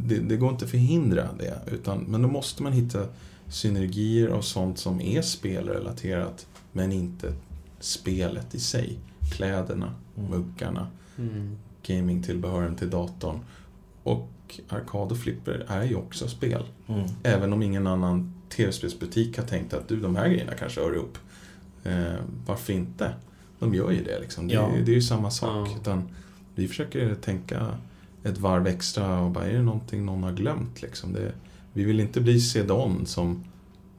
[0.07, 1.59] det, det går inte att förhindra det.
[1.73, 3.07] Utan, men då måste man hitta
[3.49, 7.33] synergier av sånt som är spelrelaterat men inte
[7.81, 8.99] spelet i sig.
[9.33, 10.31] Kläderna, Mm.
[10.31, 10.87] muggarna,
[11.19, 11.59] Mm.
[11.87, 13.41] gamingtillbehören till datorn.
[14.03, 14.29] Och
[14.69, 16.63] arkad och flipper är ju också spel.
[16.89, 17.09] Mm.
[17.23, 21.19] Även om ingen annan tv-spelsbutik har tänkt att du, de här grejerna kanske hör ihop.
[21.85, 22.15] Eh,
[22.47, 23.13] varför inte?
[23.59, 24.49] De gör ju det liksom.
[24.49, 24.71] Det, Ja.
[24.85, 25.69] det är ju samma sak.
[25.69, 25.77] Ja.
[25.81, 26.09] Utan
[26.55, 27.67] vi försöker tänka
[28.25, 31.13] ett varv extra och bara, är det någonting någon har glömt liksom?
[31.13, 31.33] Det,
[31.73, 33.45] vi vill inte bli CD-ON som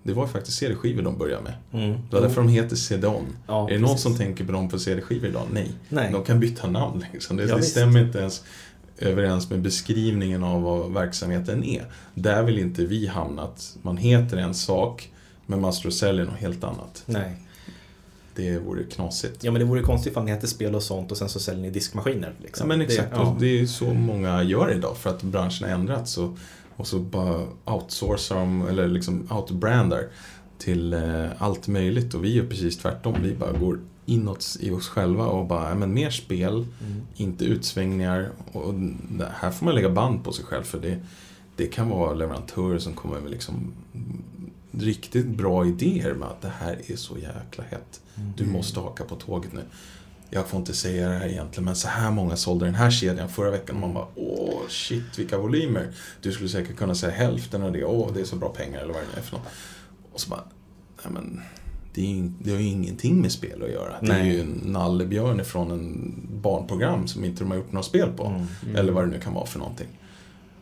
[0.04, 1.54] det var ju faktiskt CD-skivor de började med.
[1.84, 2.00] Mm.
[2.10, 3.26] Det var därför de heter CD-ON.
[3.48, 5.48] Ja, är det någon som tänker på dem på CD-skivor idag?
[5.54, 5.72] Nej.
[5.90, 6.12] Nej.
[6.12, 7.38] De kan byta namn liksom.
[7.38, 8.44] Det, Ja, det stämmer inte ens
[9.02, 11.86] överens med beskrivningen av vad verksamheten är.
[12.14, 15.12] Där vill inte vi hamna att man heter en sak
[15.46, 17.04] men man står och säljer något helt annat.
[17.06, 17.36] Nej.
[18.36, 19.44] Det vore knasigt.
[19.44, 21.62] Ja men det vore konstigt ifall ni hette spel och sånt och sen så säljer
[21.62, 22.34] ni diskmaskiner.
[22.38, 22.68] Ja, Liksom.
[22.68, 23.22] men exakt, Det, ja.
[23.22, 26.38] och det är så många gör idag för att branschen har ändrats och,
[26.76, 30.04] och så bara outsourcar de, eller liksom outbrandar
[30.62, 33.16] till eh, allt möjligt och vi gör precis tvärtom.
[33.24, 37.02] Vi bara går inåt i oss själva och bara, men mer spel, Mm.
[37.16, 38.30] inte utsvängningar.
[38.52, 38.74] Och
[39.34, 40.98] här får man lägga band på sig själv för det,
[41.56, 43.74] det kan vara leverantörer som kommer med liksom
[44.72, 48.02] riktigt bra idéer med att det här är så jäkla hett.
[48.38, 49.62] Du måste haka på tåget nu.
[50.30, 53.30] Jag får inte säga det här egentligen, men så här många sålde den här kedjan
[53.30, 53.76] förra veckan.
[53.76, 55.88] Och man bara, åh shit vilka volymer.
[56.22, 58.94] Du skulle säkert kunna säga hälften av det, åh det är så bra pengar eller
[58.94, 59.48] vad det nu är för något.
[60.14, 60.44] Och så bara,
[61.04, 61.42] nej men
[61.94, 63.94] det, är, ju- det har ju ingenting med spel att göra.
[64.02, 68.10] Det är ju en nallebjörn ifrån en barnprogram som inte de har gjort något spel
[68.18, 68.26] på.
[68.26, 68.76] Mm.
[68.76, 69.88] Eller vad det nu kan vara för någonting.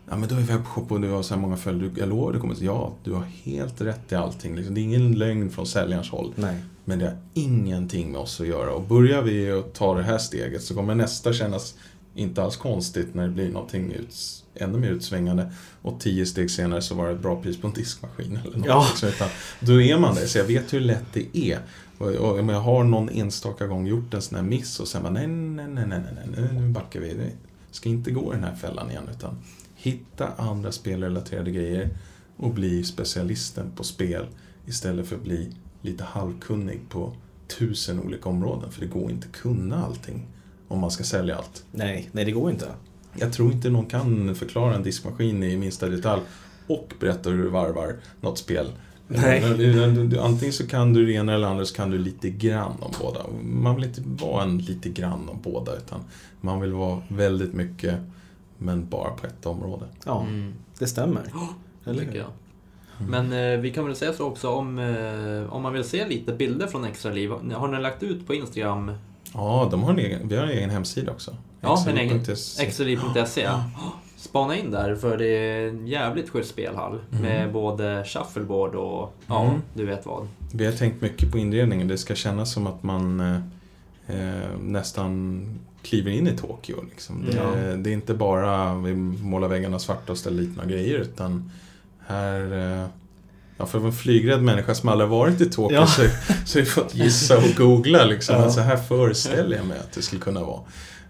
[0.10, 1.92] Ja men du har ju webbshop och du har så här många följare.
[1.98, 4.56] Jag lovar, du kommer att ja, du har helt rätt i allting.
[4.56, 6.34] Liksom, det är ingen lögn från säljarens håll.
[6.36, 6.58] Nej.
[6.86, 8.74] Men det har ingenting med oss att göra.
[8.74, 11.76] Och börjar vi att ta det här steget så kommer nästa kännas
[12.16, 15.52] inte alls konstigt när det blir någonting ut, ännu mer utsvängande.
[15.82, 18.68] Och tio steg senare så var det ett bra pris på en diskmaskin eller något.
[18.68, 18.88] Ja.
[19.04, 20.28] Utan då är man det.
[20.28, 21.60] Så jag vet hur lätt det är.
[21.98, 25.04] Och, och om jag har någon enstaka gång gjort en sån här miss och sen
[25.04, 27.14] bara nej, nej, nej, nej, nej, nej, nu backar vi.
[27.14, 27.32] Det
[27.72, 29.10] ska inte gå i den här fällan igen.
[29.18, 29.38] Utan
[29.76, 31.90] hitta andra spelrelaterade grejer
[32.38, 34.28] och bli specialisten på spel
[34.66, 37.16] istället för att bli lite halvkunnig på
[37.58, 38.72] tusen olika områden.
[38.72, 40.28] För det går inte att kunna allting
[40.68, 41.64] om man ska sälja allt.
[41.72, 42.68] Nej, nej det går inte.
[43.14, 46.22] Jag tror inte någon kan förklara en diskmaskin i minsta detalj
[46.68, 48.68] och berätta hur du varvar något spel.
[49.08, 49.44] Nej.
[50.20, 53.20] Antingen så kan du det ena eller andra så kan du lite grann om båda.
[53.44, 56.00] Man vill inte vara en lite grann om båda utan
[56.42, 57.96] man vill vara väldigt mycket
[58.58, 59.86] men bara på ett område.
[60.06, 60.54] Ja, Mm.
[60.80, 61.22] det stämmer.
[61.86, 62.20] Eller tycker hur?
[62.20, 62.30] jag.
[63.10, 66.34] Men eh, vi kan väl säga så också om, eh, om man vill se lite
[66.34, 67.30] bilder från Extra Liv.
[67.54, 68.92] Har ni lagt ut på Instagram
[69.34, 71.36] Ja, de har en egen, vi har en egen hemsida också.
[71.62, 72.18] Ja, en egen.
[72.18, 72.64] Extra.se.
[72.66, 73.50] extraliv.se?
[74.18, 77.00] Spana in där för det är en jävligt schysst spelhall.
[77.10, 79.62] Med både shuffleboard och ja, Mm.
[79.74, 80.28] du vet vad.
[80.54, 81.88] Vi har tänkt mycket på inredningen.
[81.88, 83.36] Det ska kännas som att man eh,
[84.20, 85.46] eh, nästan
[85.84, 86.76] kliver in i Tokyo.
[86.90, 87.26] Liksom.
[87.26, 87.76] Det, Ja.
[87.78, 91.52] det är inte bara vi målar väggarna svarta och ställer dit några grejer utan
[92.08, 92.42] här
[92.82, 92.88] eh,
[93.58, 95.88] Ja, för en flygrädd människa som aldrig varit i Tokyo Ja.
[95.88, 96.10] så, har
[96.56, 98.36] jag fått gissa och googla liksom.
[98.36, 98.46] Ja.
[98.46, 100.60] att Så här föreställer jag mig att det skulle kunna vara.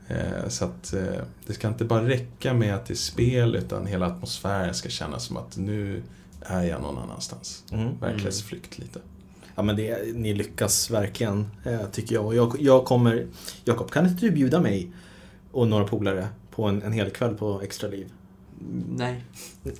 [0.10, 3.86] Eh, så att eh, det ska inte bara räcka med att det är spel utan
[3.86, 6.04] hela atmosfären ska kännas som att nu
[6.42, 7.64] är jag någon annanstans.
[7.72, 8.00] Mm.
[8.00, 9.00] Verklighetsflykt lite.
[9.56, 12.26] Ja men det, ni lyckas verkligen, eh, tycker jag.
[12.26, 13.28] Och jag, jag kommer...
[13.64, 14.92] Jakob, kan inte du bjuda mig
[15.52, 18.08] och några polare på en, en hel kväll på Extra Liv?
[18.90, 19.24] Nej,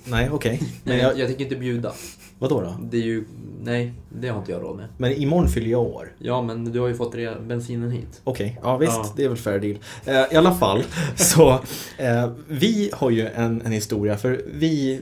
[0.04, 0.58] Nej, okej.
[0.62, 1.92] Men nej jag, jag, tänker inte bjuda.
[2.38, 2.74] vadå då?
[2.90, 3.24] Det är ju,
[3.62, 4.88] nej, det har inte jag råd med.
[4.98, 6.12] Men imorgon fyller jag år.
[6.18, 8.20] Ja, men du har ju fått re- bensinen hit.
[8.24, 9.12] Okej, ja visst, Ja.
[9.16, 9.78] det är väl fair deal.
[10.04, 10.82] Eh, I alla fall,
[11.16, 11.50] så
[11.98, 15.00] eh, vi har ju en, en historia, för vi,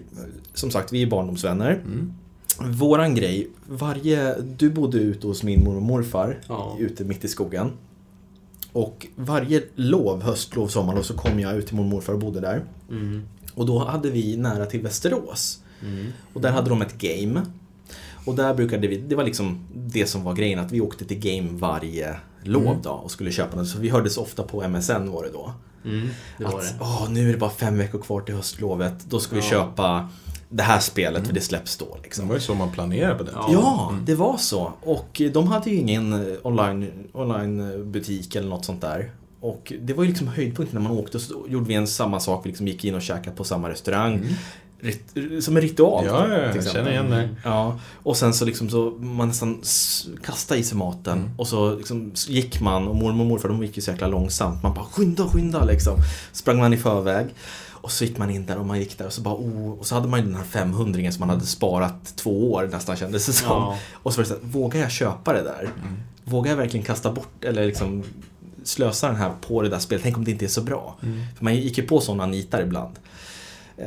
[0.54, 1.70] som sagt, vi är barndomsvänner.
[1.72, 2.12] Mm.
[2.78, 6.76] Våran grej, varje, du bodde ute hos min mormor och morfar, Ja.
[6.78, 7.70] ute mitt i skogen.
[8.72, 12.40] Och varje lov, höstlov, sommarlov, så kom jag ut till mormor och morfar och bodde
[12.40, 12.62] där.
[12.90, 13.22] Mm.
[13.58, 15.58] Och då hade vi nära till Västerås.
[15.82, 16.12] Mm.
[16.32, 17.42] Och där hade de ett game.
[18.24, 21.18] Och där brukade vi, det var liksom det som var grejen, att vi åkte till
[21.18, 22.76] game varje lov Mm.
[22.82, 23.68] då och skulle köpa något.
[23.68, 25.52] Så vi hördes ofta på MSN var det då.
[25.84, 26.74] Mm, det var att det.
[26.80, 29.48] Åh, nu är det bara fem veckor kvar till höstlovet, då ska vi Ja.
[29.50, 30.08] köpa
[30.48, 31.84] det här spelet för det släpps då.
[31.96, 32.28] Det Liksom.
[32.28, 33.46] var ju så man planerade på den Ja.
[33.46, 33.60] tiden.
[33.62, 34.04] Ja, Mm.
[34.04, 34.72] det var så.
[34.82, 39.10] Och de hade ju ingen online, online butik eller något sånt där.
[39.40, 42.20] Och det var ju liksom höjdpunkten när man åkte och så gjorde vi en samma
[42.20, 44.14] sak, vi liksom gick in och käkade på samma restaurang.
[44.14, 44.28] Mm.
[44.80, 46.04] Rit- som en ritual.
[46.06, 47.28] Ja, jag känner igen det.
[47.44, 49.62] Ja, och sen så liksom så man nästan
[50.24, 51.30] kastade i sig maten Mm.
[51.36, 54.62] och så liksom gick man och mormor och morfar de gick ju så jäkla långsamt.
[54.62, 55.96] Man bara skynda, skynda liksom.
[56.32, 57.26] Sprang man i förväg.
[57.80, 59.86] Och så gick man in där och man gick där och så bara oh, och
[59.86, 63.26] så hade man ju den här 500 som man hade sparat två år nästan kändes
[63.26, 63.46] det som.
[63.48, 63.78] Ja.
[63.92, 65.60] Och så var det så här, vågar jag köpa det där?
[65.60, 65.96] Mm.
[66.24, 68.02] Vågar jag verkligen kasta bort eller liksom
[68.68, 70.02] slösa den här på det där spelet?
[70.02, 70.96] Tänk om det inte är så bra?
[71.02, 71.20] Mm.
[71.36, 72.98] För man gick ju på sådana nitar ibland.
[73.76, 73.86] Eh,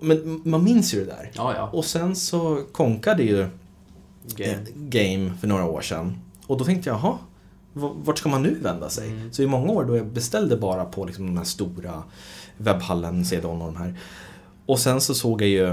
[0.00, 1.30] Men man minns ju det där.
[1.34, 1.68] Ja, ja.
[1.72, 3.48] Och sen så konkade ju
[4.36, 4.52] Game.
[4.52, 6.18] eh, Game för några år sedan.
[6.46, 7.18] Och då tänkte jag, jaha,
[8.04, 9.08] vart ska man nu vända sig?
[9.08, 9.32] Mm.
[9.32, 12.02] Så i många år då jag beställde bara på liksom de här stora
[12.56, 13.94] webbhallen, CDON och de här.
[14.66, 15.66] Och sen så såg jag ju,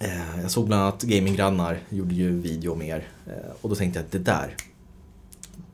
[0.00, 3.08] eh, jag såg bland annat Gaminggrannar gjorde ju video mer.
[3.26, 4.56] Eh, och då tänkte jag att det där,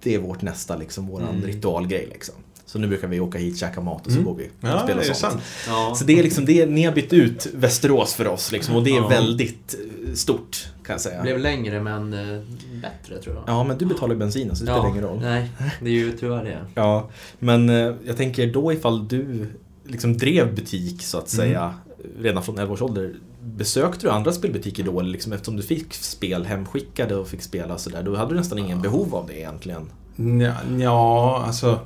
[0.03, 1.47] det är vårt nästa liksom, våran Mm.
[1.47, 2.35] ritualgrej liksom.
[2.67, 4.25] Så nu brukar vi åka hit, käka mat och så Mm.
[4.25, 5.17] går vi och Ja, spelar är sånt.
[5.19, 5.43] sant.
[5.69, 5.95] Ja.
[5.97, 8.91] Så det är liksom det, ni har bytt ut Västerås för oss liksom, och det
[8.91, 9.09] är Ja.
[9.09, 9.75] väldigt
[10.09, 11.17] eh, stort kan jag säga.
[11.17, 12.43] Det blev längre men eh,
[12.83, 13.45] bättre tror jag.
[13.47, 15.21] Ja, men du betalar ju bensinen så det spelar ingen roll.
[15.21, 16.59] Nej, det är ju tyvärr det.
[16.75, 17.09] Ja,
[17.39, 19.47] men eh, jag tänker då ifall du
[19.87, 21.47] liksom drev butik så att Mm.
[21.47, 21.75] säga
[22.19, 23.15] redan från 11 års ålder.
[23.43, 25.01] Besökte du andra spelbutiker då?
[25.01, 28.83] Liksom, eftersom du fick spel hemskickade och fick spela sådär, då hade du nästan ingen
[28.83, 29.91] behov av det egentligen.
[30.17, 31.81] Ja, ja alltså...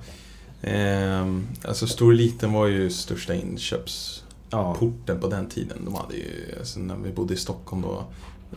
[0.62, 5.78] ehm, alltså Stor Eliten var ju största inköpsporten på den tiden.
[5.84, 8.04] De hade ju, alltså när vi bodde i Stockholm då,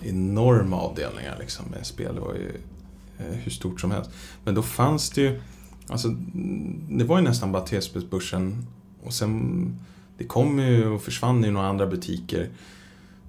[0.04, 2.16] enorma avdelningar liksom med spel.
[2.16, 2.52] Det var ju
[3.18, 4.12] eh, hur stort som helst.
[4.44, 5.42] Men då fanns det ju,
[5.88, 6.08] alltså
[6.90, 8.68] det var ju nästan bara TSB-börsen
[9.04, 9.80] och sen
[10.18, 12.50] det kom ju och försvann i några andra butiker.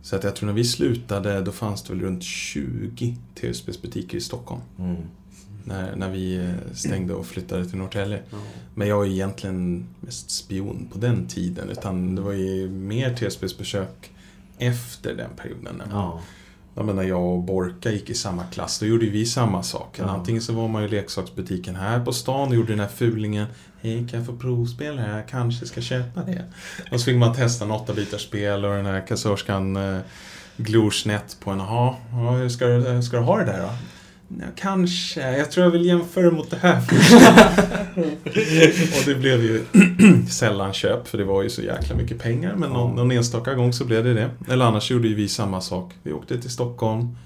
[0.02, 4.20] Så att jag tror när vi slutade då fanns det väl runt 20 TSB-butiker i
[4.20, 4.61] Stockholm.
[4.78, 4.96] mm.
[5.64, 8.22] När, när vi eh, stängde och flyttade till Norrtälje.
[8.30, 8.37] Ja.
[8.74, 11.70] Men jag var ju egentligen mest spion på den tiden.
[11.70, 14.11] Utan det var ju mer TSBs besök
[14.58, 15.74] efter den perioden.
[15.78, 16.20] När, man, ja.
[16.74, 18.78] jag menar, jag och Borka gick i samma klass.
[18.78, 19.96] Då gjorde vi samma sak.
[19.98, 20.04] Ja.
[20.04, 23.46] Antingen så var man ju i leksaksbutiken här på stan och gjorde den här fulingen.
[23.81, 25.17] Hej, kan jag få provspel här?
[25.17, 26.45] Jag kanske ska köpa det.
[26.93, 29.99] Och så fick man testa en 8-bitars spel och den här kassörskan eh,
[30.57, 31.59] glor snett på en.
[31.59, 33.71] Jaha, ja, hur ska, du- ska du ha det där då?
[34.57, 35.37] Kanske.
[35.38, 36.81] Jag tror jag vill jämföra mot det här
[37.95, 39.64] och det blev ju
[40.31, 42.55] sällan köp för det var ju så jäkla mycket pengar.
[42.57, 44.31] Men någon, någon enstaka gång så blev det det.
[44.49, 45.93] Eller annars gjorde ju vi samma sak.
[46.03, 47.17] Vi åkte till Stockholm.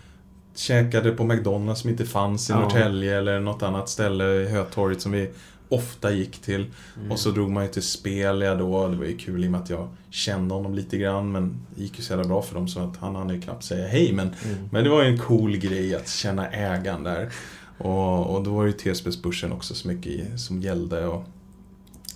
[0.57, 2.59] Käkade på McDonalds som inte fanns i Ja.
[2.61, 5.31] Norrtälje eller något annat ställe i Hötorget som vi
[5.73, 6.67] ofta gick till.
[6.97, 7.13] Mm.
[7.13, 8.89] Och så drog man ju till Spelia då.
[8.89, 11.33] Det var ju kul i och med att jag kände honom lite grann.
[11.33, 13.65] Men det gick ju så jävla bra för dem så att han hann ju knappt
[13.65, 14.13] säga hej.
[14.13, 14.69] Men Mm.
[14.73, 17.33] men det var ju en cool grej att känna ägaren där.
[17.79, 21.07] Och, och då var ju TSB-börsen också så mycket i, som gällde.
[21.07, 21.25] Och,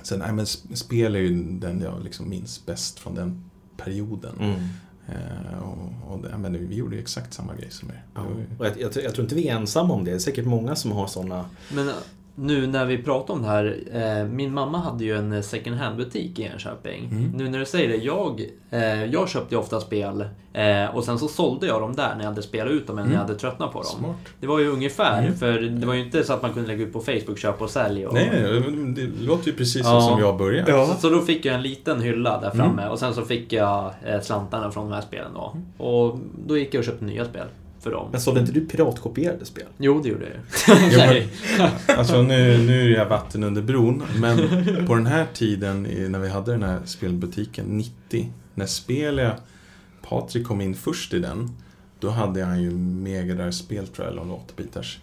[0.02, 3.44] sen, nej, men sp- spel är ju den jag liksom minns bäst från den
[3.76, 4.34] perioden.
[4.40, 4.54] Mm.
[5.08, 8.04] Eh, och, och det, ja, men vi gjorde ju exakt samma grej som er.
[8.14, 8.22] Ja.
[8.58, 10.10] Det jag, jag, jag tror inte vi är ensamma om det.
[10.10, 11.44] Det är säkert många som har sådana.
[11.72, 11.90] Men
[12.38, 13.76] nu när vi pratar om det här.
[13.92, 17.04] Eh, min mamma hade ju en second hand-butik i Enköping.
[17.10, 17.30] Mm.
[17.36, 17.96] Nu när du säger det.
[17.96, 22.14] Jag, eh, jag köpte ju ofta spel eh, och sen så sålde jag dem där
[22.14, 23.28] när jag hade spelat ut dem, eller när jag Mm.
[23.28, 23.90] hade tröttnat på dem.
[23.98, 24.16] Smart.
[24.40, 25.36] Det var ju ungefär, Mm.
[25.36, 27.70] för det var ju inte så att man kunde lägga ut på Facebook, köpa och
[27.70, 28.08] sälja.
[28.08, 28.30] Och, Nej,
[28.96, 30.00] det låter ju precis Ja.
[30.00, 30.70] som jag började.
[30.70, 30.96] Ja.
[30.98, 32.56] Så då fick jag en liten hylla där Mm.
[32.66, 35.56] framme och sen så fick jag eh, slantarna från de här spelen då.
[35.84, 37.46] Och då gick jag och köpte nya spel.
[37.86, 38.08] För dem.
[38.12, 39.66] Men sålde inte du piratkopierade spel?
[39.78, 40.96] Jo, det gjorde jag ju.
[40.96, 41.28] Nej.
[41.86, 44.36] Alltså nu, nu är jag vatten under bron, men
[44.86, 49.36] på den här tiden när vi hade den här spelbutiken, 90, när Spelia,
[50.02, 51.56] Patrik kom in först i den,
[52.00, 54.98] då hade han ju Megadrive-spel tror jag, eller om det var 8-bitars,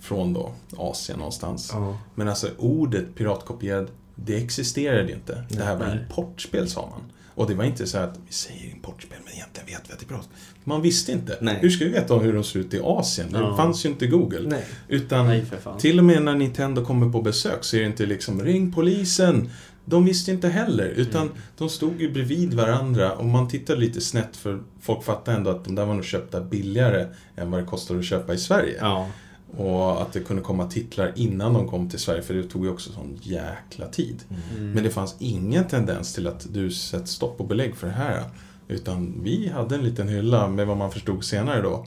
[0.00, 1.70] från då Asien någonstans.
[1.72, 1.98] Ja.
[2.14, 5.44] Men alltså ordet piratkopierad, det existerade ju inte.
[5.48, 5.98] Det här var Nej.
[5.98, 7.00] importspel sa man.
[7.34, 10.04] Och det var inte så att vi säger importspel, men egentligen vet vi att det
[10.04, 10.28] är pirat.
[10.64, 11.38] Man visste inte.
[11.40, 11.58] Nej.
[11.60, 13.32] Hur ska vi veta hur de ser ut i Asien?
[13.32, 13.56] Det Ja.
[13.56, 14.40] fanns ju inte Google.
[14.48, 14.64] Nej.
[14.88, 15.78] Utan Nej, för fan.
[15.78, 19.50] till och med när Nintendo kommer på besök så är det inte liksom ring polisen.
[19.84, 21.34] De visste inte heller, utan Mm.
[21.58, 25.64] de stod ju bredvid varandra och man tittade lite snett för folk fattade ändå att
[25.64, 27.06] de där var nog köpta billigare
[27.36, 28.76] än vad det kostade att köpa i Sverige.
[28.80, 29.08] Ja.
[29.56, 32.70] Och att det kunde komma titlar innan de kom till Sverige, för det tog ju
[32.70, 34.22] också sån jäkla tid.
[34.30, 34.72] Mm.
[34.72, 38.22] Men det fanns ingen tendens till att du sätter stopp och belägg för det här.
[38.68, 41.86] Utan vi hade en liten hylla med vad man förstod senare då,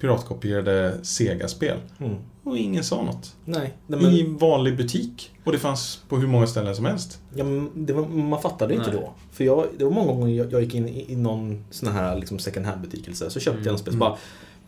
[0.00, 1.78] piratkopierade Sega-spel.
[1.98, 2.16] Mm.
[2.44, 3.36] Och ingen sa något.
[3.44, 3.74] Nej.
[3.86, 5.30] Men, I vanlig butik.
[5.44, 7.20] Och det fanns på hur många ställen som helst.
[7.34, 9.00] ja, men det var, man fattade inte Nej.
[9.00, 9.12] då.
[9.32, 12.16] För jag, det var många gånger jag, jag gick in i, i någon sån här
[12.16, 14.16] liksom second hand-butik eller så, så köpte jag en spel så bara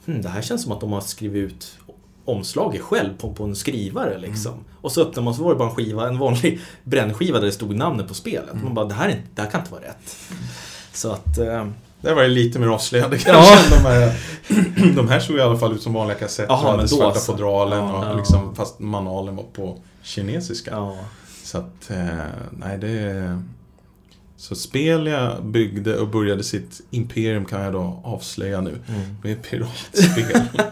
[0.06, 1.78] hmm, Det här känns som att de har skrivit ut
[2.30, 4.52] omslaget själv på, på en skrivare liksom.
[4.80, 7.52] Och så öppnade man så var det bara en skiva, en vanlig brännskiva där det
[7.52, 8.54] stod namnet på spelet.
[8.64, 10.16] Man bara, det här, är, inte- det här kan inte vara rätt.
[10.92, 11.38] Så att...
[11.38, 11.66] Eh,
[12.00, 13.22] Där var det lite mer avslöjande Ja.
[13.32, 13.76] kanske.
[13.76, 14.14] än De här,
[14.96, 16.52] de här såg i alla fall ut som vanliga kassetter.
[16.52, 17.32] Jaha, och hade svarta så.
[17.32, 17.78] fodralen.
[17.78, 17.98] Ja.
[17.98, 18.12] och Ja.
[18.16, 20.70] liksom, fast manualen var på kinesiska.
[20.70, 20.96] ja.
[21.44, 22.06] Så att, eh,
[22.52, 23.42] nej det...
[24.40, 28.70] Så Spelia byggde och började sitt imperium kan jag då avslöja nu.
[28.88, 29.00] Mm.
[29.22, 30.24] Med piratspel.
[30.54, 30.70] så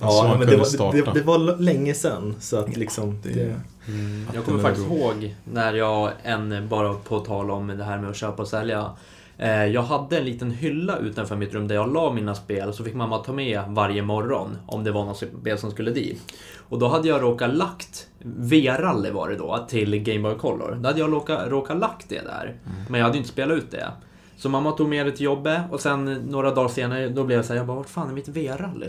[0.00, 0.96] Ja, men det var, starta.
[0.96, 2.34] det, det var länge sedan.
[2.40, 3.18] Så att liksom...
[3.22, 4.26] det- Det, Mm.
[4.28, 8.10] Att Jag kommer faktiskt ihåg när jag, en, bara på tal om det här med
[8.10, 8.90] att köpa och sälja.
[9.38, 12.84] Eh, jag hade en liten hylla utanför mitt rum där jag la mina spel, så
[12.84, 16.22] fick mamma ta med varje morgon om det var något spel som skulle dit.
[16.56, 20.78] Och då hade jag råkat lagt, V-rally var det då, till Game Boy Color.
[20.80, 22.56] Då hade jag råkat, råkat lagt det där.
[22.88, 23.92] Men jag hade inte spelat ut det.
[24.36, 27.44] Så mamma tog med det till jobbet och sen några dagar senare då blev jag
[27.44, 28.26] såhär, jag bara vart fan är mitt?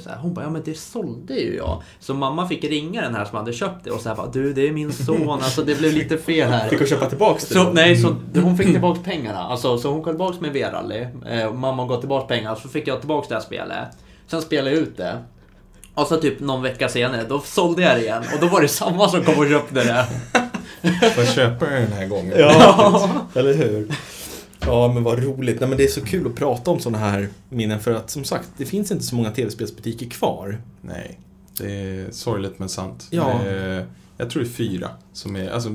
[0.03, 1.83] Så här, Hon bara, ja men det sålde ju jag.
[1.99, 4.67] Så mamma fick ringa den här som hade köpt det och säga bara, du det
[4.67, 6.69] är min son, alltså det blev lite fel här.
[6.69, 7.53] fick du köpa tillbaks det?
[7.53, 9.39] Så, nej, så hon fick tillbaka pengarna.
[9.39, 11.07] Alltså, så hon kom tillbaka med V-rally.
[11.27, 13.87] Eh, mamma gav tillbaka pengarna, så fick jag tillbaka det här spelet.
[14.27, 15.17] Sen spelade jag ut det.
[15.95, 18.23] Och så typ någon vecka senare, då sålde jag det igen.
[18.33, 20.05] Och då var det samma som kom och köpte det.
[21.15, 22.33] Får jag köpa det den här gången?
[22.39, 23.87] Ja, eller hur?
[24.59, 25.59] Ja, men vad roligt.
[25.59, 28.23] Nej, men det är så kul att prata om sådana här minnen för att som
[28.23, 30.61] sagt, det finns inte så många tv-spelsbutiker kvar.
[30.81, 31.19] Nej,
[31.57, 33.07] det är sorgligt men sant.
[33.09, 33.41] Ja.
[33.41, 33.85] Är,
[34.17, 35.69] jag tror det är fyra som är, alltså,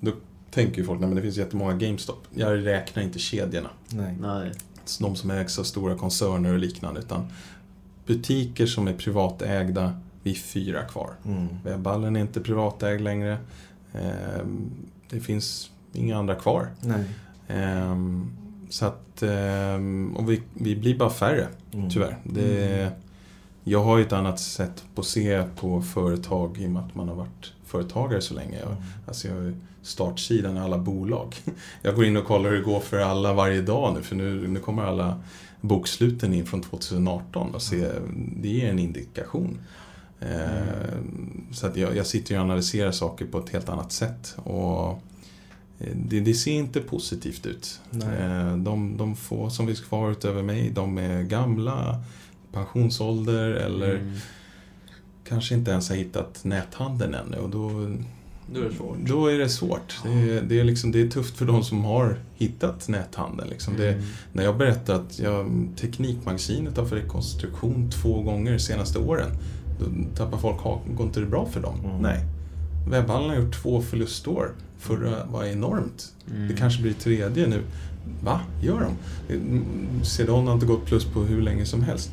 [0.00, 0.12] då
[0.50, 2.26] tänker ju folk, nej men det finns jättemånga GameStop.
[2.34, 3.70] Jag räknar inte kedjorna.
[3.88, 4.16] Nej.
[4.20, 4.52] Nej.
[5.00, 7.32] De som ägs av stora koncerner och liknande, utan
[8.06, 9.92] butiker som är privatägda,
[10.22, 11.10] vi är fyra kvar.
[11.24, 11.46] Mm.
[11.64, 13.38] Webhallen är inte privatägd längre.
[13.92, 14.70] Ehm,
[15.10, 16.68] Det finns inga andra kvar.
[17.48, 18.30] Ehm,
[18.70, 21.90] Så att, ehm, och vi, vi blir bara färre, Mm.
[21.90, 22.16] tyvärr.
[22.24, 22.90] Det,
[23.64, 26.94] jag har ju ett annat sätt på att se på företag i och med att
[26.94, 28.58] man har varit företagare så länge.
[28.60, 28.76] Jag,
[29.06, 31.36] alltså jag har startsidan i alla bolag.
[31.82, 34.48] Jag går in och kollar hur det går för alla varje dag nu, för nu,
[34.48, 35.20] nu kommer alla
[35.60, 37.88] boksluten in från 2018 och se,
[38.36, 39.58] det ger en indikation.
[40.20, 40.98] Eh,
[41.52, 44.34] Så att jag, jag sitter och analyserar saker på ett helt annat sätt.
[44.36, 44.90] Och
[45.78, 47.80] eh, det, det ser inte positivt ut.
[47.90, 48.20] Nej.
[48.20, 52.02] Eh, De, de få som finns kvar utöver mig, de är gamla,
[52.52, 54.14] pensionsålder eller Mm.
[55.24, 57.36] kanske inte ens har hittat näthandeln ännu.
[57.36, 57.94] Och då,
[58.54, 58.96] Då är det svårt.
[59.06, 59.98] då är det svårt.
[60.04, 63.50] Det är, det, är liksom, det är tufft för de som har hittat näthandeln.
[63.50, 63.76] Liksom.
[63.76, 64.04] Det, Mm.
[64.32, 69.30] när jag berättar att jag, Teknikmagasinet har för rekonstruktion två gånger de senaste åren.
[69.80, 69.86] Då
[70.16, 70.94] tappar folk hakan.
[70.96, 71.80] Går inte det bra för dem?
[71.84, 71.96] Mm.
[72.02, 72.20] Nej.
[72.88, 74.52] Webbhallen har gjort två förlustår.
[74.78, 76.12] Förra var enormt.
[76.30, 76.48] Mm.
[76.48, 77.60] Det kanske blir tredje nu.
[78.24, 78.40] Va?
[78.62, 79.62] Gör de?
[80.04, 82.10] CDON har inte gått plus på hur länge som helst.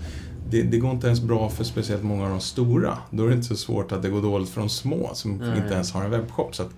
[0.49, 2.97] Det, det går inte ens bra för speciellt många av de stora.
[3.11, 5.57] Då är det inte så svårt att det går dåligt för de små som Nej.
[5.57, 6.55] inte ens har en webbshop.
[6.55, 6.69] Så att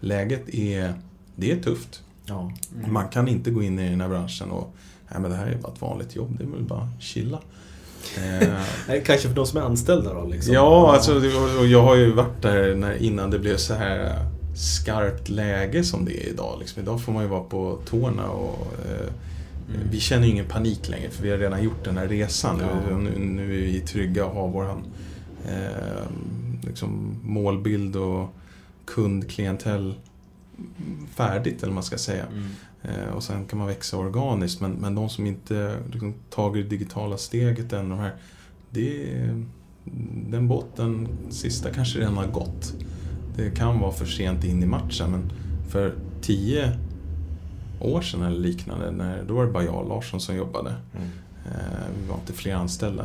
[0.00, 0.94] läget är,
[1.36, 2.02] det är tufft.
[2.24, 2.52] Ja.
[2.78, 2.92] Mm.
[2.92, 4.74] Man kan inte gå in i den här branschen och
[5.10, 7.38] Nej men det här är bara ett vanligt jobb, det är väl bara chilla.
[8.16, 10.54] Eh, Kanske för de som är anställda då liksom.
[10.54, 11.16] ja, alltså
[11.60, 14.26] och jag har ju varit där när, innan det blev så här
[14.56, 16.56] skarpt läge som det är idag.
[16.60, 19.12] Liksom, idag får man ju vara på tårna och eh,
[19.74, 19.88] Mm.
[19.90, 22.60] vi känner ju ingen panik längre för vi har redan gjort den här resan.
[22.60, 22.98] Ja.
[22.98, 24.84] Nu, nu, är vi trygga och har våran
[25.46, 26.10] eh,
[26.60, 28.28] liksom målbild och
[28.84, 29.94] kundklientell
[31.14, 32.26] färdigt, eller vad man ska säga.
[32.26, 32.48] Mm.
[32.82, 34.60] Eh, och sen kan man växa organiskt.
[34.60, 38.14] Men, men de som inte liksom, tagit det digitala steget än, de här,
[38.70, 39.06] det,
[40.28, 42.74] den båten, sista kanske redan har gått.
[43.36, 45.32] Det kan vara för sent in i matchen men
[45.68, 46.78] för tio
[47.80, 50.74] år sedan eller liknande, när, då var det bara jag och Larsson som jobbade.
[50.96, 51.08] Mm.
[51.46, 53.04] Eh, vi var inte fler anställda.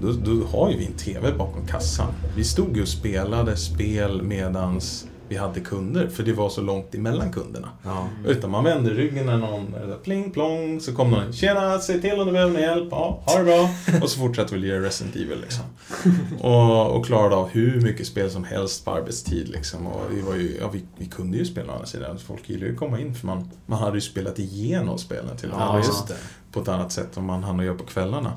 [0.00, 2.12] Då, då har ju vi en TV bakom kassan.
[2.36, 6.94] Vi stod ju och spelade spel medans vi hade kunder, för det var så långt
[6.94, 7.68] emellan kunderna.
[7.82, 8.08] Ja.
[8.26, 9.74] Utan man vände ryggen när någon
[10.04, 12.88] pling plong, så kom någon Tjena, säg till om du behöver hjälp.
[12.90, 13.68] Ja, ha det bra.
[14.02, 15.64] Och så fortsatte vi lira Resident Evil liksom.
[16.40, 19.86] Och, och klarade av hur mycket spel som helst på arbetstid liksom.
[19.86, 22.18] Och vi, var ju, ja, vi, vi kunde ju spela å andra sidan.
[22.18, 25.48] Folk gillade ju att komma in för man, man hade ju spelat igenom spelen till.
[25.52, 26.16] Ja, just det.
[26.52, 28.32] På ett annat sätt än man hann att göra på kvällarna.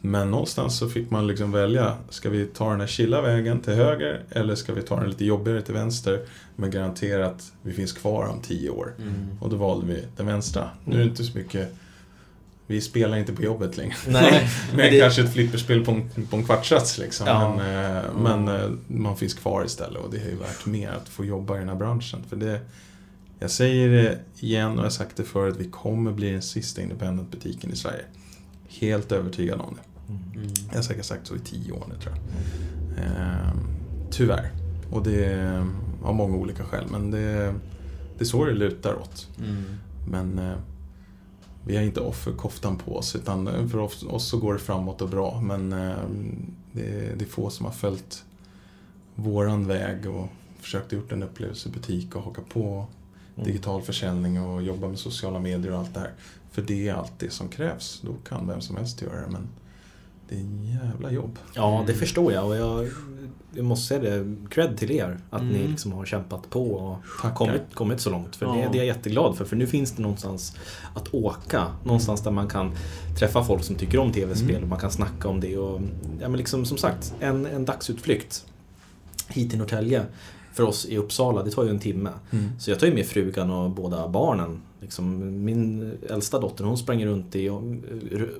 [0.00, 3.72] Men någonstans så fick man liksom välja, ska vi ta den här chilla vägen till
[3.72, 6.20] höger eller ska vi ta den lite jobbigare till vänster
[6.56, 8.94] men garantera att vi finns kvar om tio år.
[8.98, 9.14] Mm.
[9.40, 10.70] Och då valde vi den vänstra.
[10.84, 11.74] Nu är det inte så mycket,
[12.66, 13.94] vi spelar inte på jobbet längre.
[14.08, 17.26] Nej, Men det- kanske ett flipperspel på en, på en kvartssats liksom.
[17.26, 17.54] Ja.
[17.56, 21.08] Men, eh, men eh, man finns kvar istället och det är ju värt mer att
[21.08, 22.20] få jobba i den här branschen.
[22.28, 22.60] För det,
[23.38, 26.82] jag säger det igen och jag har sagt det förut, vi kommer bli den sista
[26.82, 28.04] independent-butiken i Sverige.
[28.68, 30.12] Helt övertygad om det.
[30.38, 30.50] Mm.
[30.68, 33.04] Jag har säkert sagt så i tio år nu tror jag.
[33.04, 33.52] Eh,
[34.10, 34.50] tyvärr.
[34.90, 35.66] Och det är
[36.02, 36.84] av många olika skäl.
[36.90, 37.54] Men det,
[38.18, 39.28] det är så det lutar åt.
[39.38, 39.64] Mm.
[40.10, 40.56] Men eh,
[41.64, 43.16] vi har inte offerkoftan på oss.
[43.16, 45.40] Utan eh, för oss, så går det framåt och bra.
[45.40, 45.96] Men eh,
[46.72, 48.24] det, det är få som har följt
[49.14, 50.28] våran väg och
[50.60, 52.86] försökt gjort en upplevelsebutik och haka på
[53.44, 56.12] digital försäljning och jobba med sociala medier och allt det här.
[56.50, 58.00] För det är allt det som krävs.
[58.06, 59.28] Då kan vem som helst göra det.
[59.30, 59.48] Men
[60.28, 61.38] det är en jävla jobb.
[61.54, 62.88] Ja, det förstår jag och jag,
[63.54, 65.70] jag måste säga det, cred till er att ni Mm.
[65.70, 67.34] liksom har kämpat på och Tackar.
[67.36, 68.36] kommit, kommit så långt.
[68.36, 68.68] För det, Ja.
[68.72, 70.56] det är jag jätteglad för, för nu finns det någonstans
[70.94, 71.66] att åka.
[71.84, 72.72] Någonstans där man kan
[73.18, 74.62] träffa folk som tycker om tv-spel Mm.
[74.62, 75.58] och man kan snacka om det.
[75.58, 75.80] Och,
[76.20, 78.44] ja, men liksom, som sagt, en, en dagsutflykt
[79.28, 80.02] hit till Norrtälje
[80.58, 82.10] för oss i Uppsala, det tar ju en timme.
[82.30, 82.44] Mm.
[82.58, 84.60] Så jag tar ju med frugan och båda barnen.
[84.80, 87.82] Liksom, min äldsta dotter hon sprang runt i om,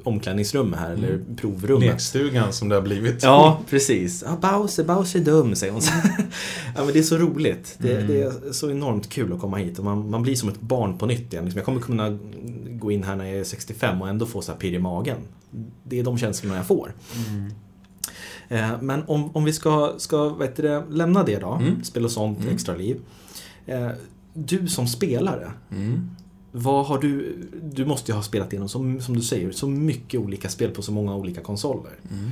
[0.05, 1.05] omklädningsrum här, Mm.
[1.05, 1.89] eller provrummet.
[1.89, 3.23] Lekstugan som det har blivit.
[3.23, 4.25] Ja, precis.
[4.27, 5.83] Ja, Bowser, Bowser är dum, säger hon.
[6.77, 7.77] ja, men det är så roligt.
[7.79, 8.07] Det, Mm.
[8.07, 10.99] det är så enormt kul att komma hit och man, man blir som ett barn
[10.99, 11.45] på nytt igen.
[11.45, 12.19] Liksom, jag kommer kunna
[12.71, 15.17] gå in här när jag är 65 och ändå få så här pirr i magen.
[15.85, 16.93] Det är de känslorna jag får.
[17.29, 17.51] Mm.
[18.49, 21.85] Eh, men om, om vi ska, ska heter det, lämna det då, Mm.
[21.85, 22.55] spel och sånt, Mm.
[22.55, 23.01] extra liv.
[23.67, 23.89] Eh,
[24.35, 26.11] du som spelare, Mm.
[26.53, 30.21] vad har du, du måste ju ha spelat igenom, som, som du säger, så mycket
[30.21, 31.93] olika spel på så många olika konsoler.
[32.13, 32.31] Mm.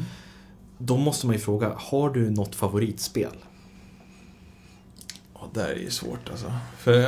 [0.79, 3.33] Då måste man ju fråga, har du något favoritspel?
[5.35, 6.53] Ja, det är ju svårt alltså.
[6.79, 6.99] För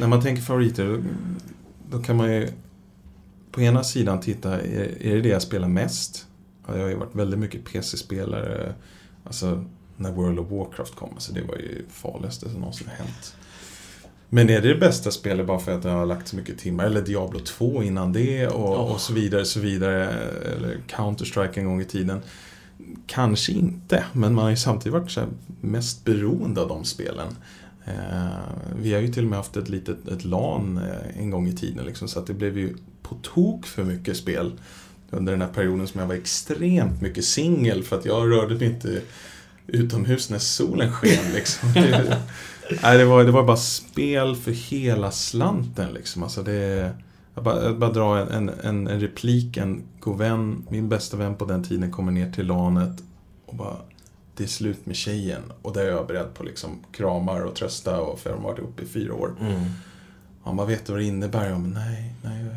[0.00, 1.04] när man tänker favoriter,
[1.90, 2.48] då, kan man ju
[3.50, 6.26] på ena sidan titta, är det det jag spelar mest?
[6.66, 8.74] Ja, jag har ju varit väldigt mycket PC-spelare,
[9.24, 9.64] alltså
[9.96, 13.36] när World of Warcraft kom, alltså det var ju farligaste som någonsin har hänt.
[14.28, 16.84] Men är det det bästa spelet bara för att jag har lagt så mycket timmar?
[16.84, 18.78] Eller Diablo 2 innan det och, Ja.
[18.78, 20.04] och så vidare, så vidare.
[20.56, 22.20] Eller Counter-Strike en gång i tiden.
[23.06, 25.22] Kanske inte, men man har ju samtidigt varit så
[25.60, 27.36] mest beroende av de spelen.
[27.84, 28.26] Eh,
[28.78, 31.52] vi har ju till och med haft ett litet ett LAN eh, en gång i
[31.56, 34.52] tiden, liksom, så att det blev ju på tok för mycket spel
[35.10, 38.66] under den här perioden som jag var extremt mycket singel för att jag rörde mig
[38.66, 39.02] inte
[39.66, 41.32] utomhus när solen sken.
[41.34, 41.72] Liksom.
[41.72, 42.22] Det,
[42.82, 45.92] nej, det, var, det var bara spel för hela slanten.
[45.92, 46.22] Liksom.
[46.22, 46.92] Alltså det,
[47.34, 51.36] jag, bara, jag bara drar en, en, en, replik, en god vän, min bästa vän
[51.36, 53.02] på den tiden kommer ner till LANet
[53.46, 53.76] och bara
[54.36, 55.42] det är slut med tjejen.
[55.62, 58.64] Och där är jag beredd på liksom kramar och trösta och för de har varit
[58.64, 59.34] uppe i fyra år.
[60.44, 61.48] Han bara, vet du vad det innebär?
[61.48, 62.50] Jag bara, nej, nej, hur,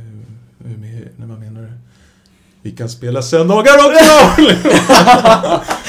[0.69, 1.71] hur, hur, nej, vad menar du?
[2.69, 4.41] Vi kan spela söndagar också!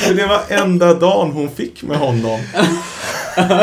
[0.16, 2.41] Det var enda dagen hon fick med honom.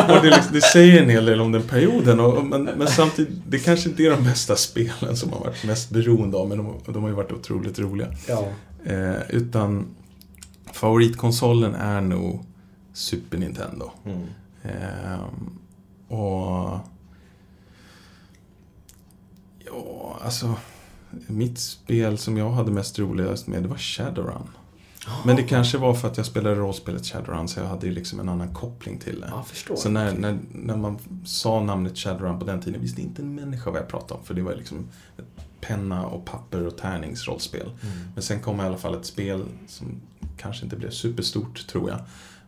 [0.07, 2.20] Och det, liksom, det säger en hel del om den perioden.
[2.20, 5.89] Och, men, men samtidigt, det kanske inte är de bästa spelen som man varit mest
[5.89, 8.07] beroende av, men de, de har ju varit otroligt roliga.
[8.28, 8.47] Ja.
[8.86, 9.86] Eh, utan
[10.74, 12.45] favoritkonsolen är nog
[12.93, 13.91] Super Nintendo.
[14.05, 14.22] Mm.
[14.63, 15.59] Ehm,
[16.07, 16.80] och...
[19.65, 20.55] Ja, alltså...
[21.28, 24.49] Mitt spel som jag hade mest roligast med, det var Shadowrun.
[25.26, 28.20] Men det kanske var för att jag spelade rollspelet Shadowrun, så jag hade ju liksom
[28.20, 29.28] en annan koppling till det.
[29.32, 29.76] Ja.
[29.76, 33.72] Så när, när, när man sa namnet Shadowrun på den tiden visste inte en människa
[33.72, 34.26] vad jag pratade om.
[34.26, 34.88] För det var liksom
[35.61, 37.61] penna och papper och tärningsrollspel.
[37.61, 37.97] Mm.
[38.13, 40.01] Men sen kom i alla fall ett spel som
[40.38, 41.99] kanske inte blev superstort, tror jag.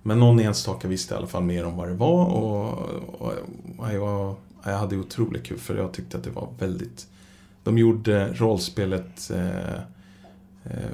[0.04, 2.80] Men någon enstaka visste i alla fall mer om vad det var och,
[3.20, 3.34] och,
[3.78, 7.08] och jag, jag hade otroligt kul för jag tyckte att det var väldigt...
[7.64, 9.32] De gjorde rollspelet...
[9.34, 9.74] Eh,
[10.64, 10.90] eh,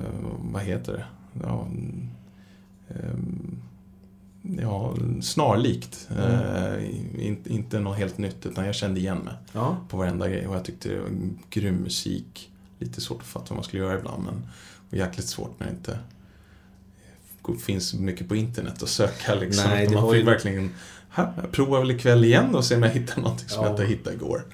[0.52, 1.06] vad heter det?
[1.44, 1.68] ja,
[2.90, 3.58] ehm,
[4.62, 6.10] ja, snarlikt.
[6.18, 6.86] Eh,
[7.26, 9.78] in, inte något helt nytt utan jag kände igen mig Ja.
[9.90, 11.10] på varenda grej och jag tyckte det var
[11.50, 12.52] grym musik.
[12.80, 14.48] Lite svårt att fatta vad man skulle göra ibland men
[14.90, 16.00] och jäkligt svårt när det inte
[17.66, 19.70] finns mycket på internet att söka liksom.
[19.70, 20.70] Nej, man fick ju- verkligen
[21.16, 23.70] "Ha, jag provar väl ikväll igen och se om jag hittar någonting som Ja.
[23.70, 24.46] jag inte hittade igår.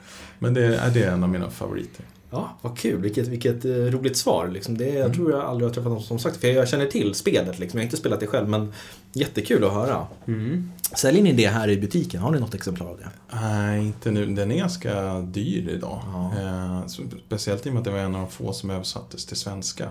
[0.44, 2.06] Men det är, det är en av mina favoriter.
[2.30, 3.02] Ja, vad kul.
[3.02, 4.48] Vilket, vilket eh, roligt svar.
[4.48, 4.78] Liksom.
[4.78, 5.14] Det, jag Mm.
[5.14, 7.60] tror jag aldrig har träffat någon som sagt För jag känner till spelet.
[7.60, 7.78] Liksom.
[7.80, 8.74] Jag har inte spelat det själv, men
[9.14, 10.08] jättekul att höra.
[10.28, 10.72] Mm.
[10.96, 12.22] Säljer ni det här i butiken?
[12.22, 13.10] Har ni något exemplar av det?
[13.42, 14.26] Nej, inte nu.
[14.26, 16.02] Den är ganska dyr idag.
[16.14, 16.32] Ja.
[16.42, 16.88] Eh,
[17.28, 19.90] speciellt i och med att det var en av de få som översattes till svenska.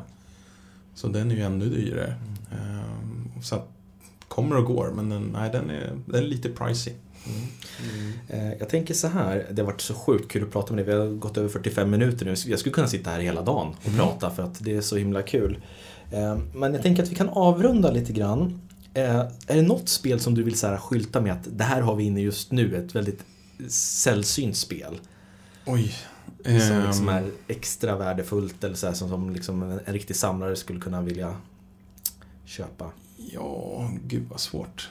[0.95, 2.15] Så den är ju ännu dyrare.
[2.53, 3.69] Eh, så att,
[4.29, 6.93] kommer och går, men den, nej, den, är, den är lite pricey.
[8.29, 10.95] Eh, Jag tänker så här, det har varit så sjukt kul att prata med dig.
[10.95, 12.35] Vi har gått över 45 minuter nu.
[12.47, 15.23] Jag skulle kunna sitta här hela dagen och prata för att det är så himla
[15.23, 15.59] kul.
[16.13, 18.61] Eh, Men jag tänker att vi kan avrunda lite grann.
[18.95, 19.17] Eh,
[19.47, 21.97] Är det något spel som du vill så här skylta med att det här har
[21.97, 23.25] vi inne just nu, ett väldigt
[23.69, 25.01] sällsynt spel?
[25.67, 25.95] Oj.
[26.45, 26.53] Som
[26.87, 30.57] liksom Ehm, är extra värdefullt eller så här, som, som liksom en, en riktig samlare
[30.57, 31.37] skulle kunna vilja
[32.45, 32.91] köpa.
[33.17, 34.91] Ja, gud vad svårt.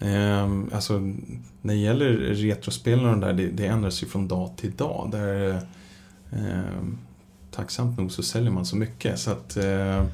[0.00, 0.98] Ehm, alltså,
[1.62, 5.08] när det gäller retrospelen och de där, det, det ändras ju från dag till dag.
[5.12, 5.60] Där,
[6.32, 6.98] ehm,
[7.50, 9.56] tacksamt nog så säljer man så mycket så att...
[9.56, 10.04] Eh,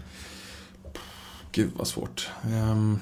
[1.52, 2.28] gud vad svårt.
[2.52, 2.98] Ehm,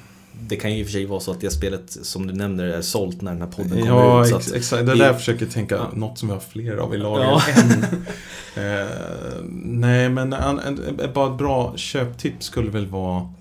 [0.49, 2.65] Det kan ju i och för sig vara så att det spelet som du nämner
[2.65, 4.29] är sålt när den här podden kommer ja, ut.
[4.31, 4.87] Så ex, exakt.
[4.87, 5.91] Det är det- där jag försöker tänka, Ja.
[5.95, 7.43] något som vi har fler av i lager Ja.
[8.57, 8.89] Eh,
[9.55, 13.33] nej, men en, en, en, bara ett bra köptips skulle väl vara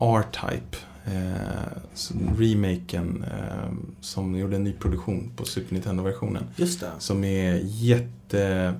[0.00, 0.76] R-Type.
[1.06, 1.66] Eh,
[2.38, 6.42] remaken eh, som gjorde en ny produktion på Super Nintendo-versionen.
[6.56, 6.90] just det.
[6.98, 8.76] Som är jättebra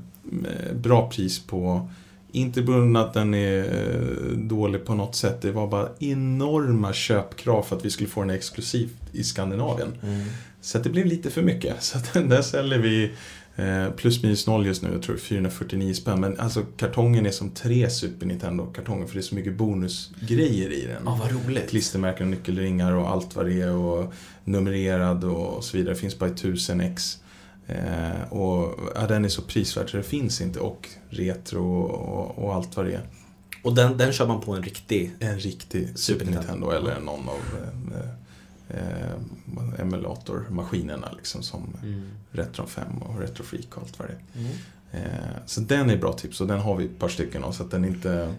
[1.11, 1.89] pris på
[2.33, 5.43] inte på grund att den är eh, dålig på något sätt.
[5.43, 9.95] Det var bara enorma köpkrav för att vi skulle få den exklusivt i Skandinavien.
[10.03, 10.25] Mm.
[10.61, 11.83] Så det blev lite för mycket.
[11.83, 13.13] Så att där säljer vi
[13.57, 16.21] eh, plus minus noll just nu, jag tror 449 spänn.
[16.21, 20.87] Men alltså kartongen är som tre Super Nintendo-kartonger för det är så mycket bonusgrejer i
[20.87, 21.03] den.
[21.05, 21.71] Ja, vad roligt.
[21.71, 24.13] Klistermärken och nyckelringar och allt vad det är och
[24.45, 25.95] numrerad och så vidare.
[25.95, 27.19] Det finns bara i 1000 ex.
[27.67, 30.61] Eh, och ja, den är så prisvärd så det finns inte.
[30.61, 33.03] Och retro och, och allt vad det är.
[33.63, 35.13] Och den, den kör man på en riktig...
[35.19, 36.53] En riktig Super Nintendo.
[36.53, 37.41] Nintendo eller någon av
[37.95, 38.26] eh,
[38.69, 42.11] eh, emulatormaskinerna liksom som Mm.
[42.31, 44.41] Retro 5 och Retro Freak och allt vad det är.
[44.41, 44.53] Mm.
[44.93, 47.63] Eh, så den är bra tips och den har vi ett par stycken av så
[47.63, 48.35] att den inte...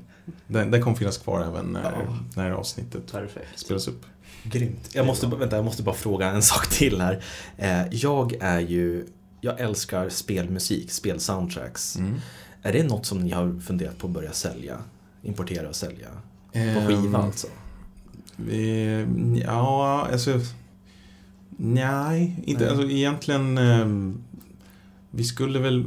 [0.47, 2.17] Den, den kommer finnas kvar även när, Ja.
[2.35, 3.59] när avsnittet Perfekt.
[3.59, 4.05] spelas upp.
[4.43, 4.89] Grymt.
[4.93, 7.23] Jag måste, vänta, jag måste bara fråga en sak till här.
[7.57, 9.07] Eh, jag är ju...
[9.41, 11.95] Jag älskar spelmusik, spelsoundtracks.
[11.97, 12.15] Mm.
[12.61, 14.77] Är det något som ni har funderat på att börja sälja?
[15.23, 16.07] Importera och sälja?
[16.53, 17.47] På Ehm, skiva alltså?
[19.43, 20.39] Ja, alltså...
[21.57, 22.71] Nej, inte, Nej.
[22.73, 23.57] Alltså, egentligen...
[23.57, 24.13] Eh,
[25.11, 25.85] vi skulle väl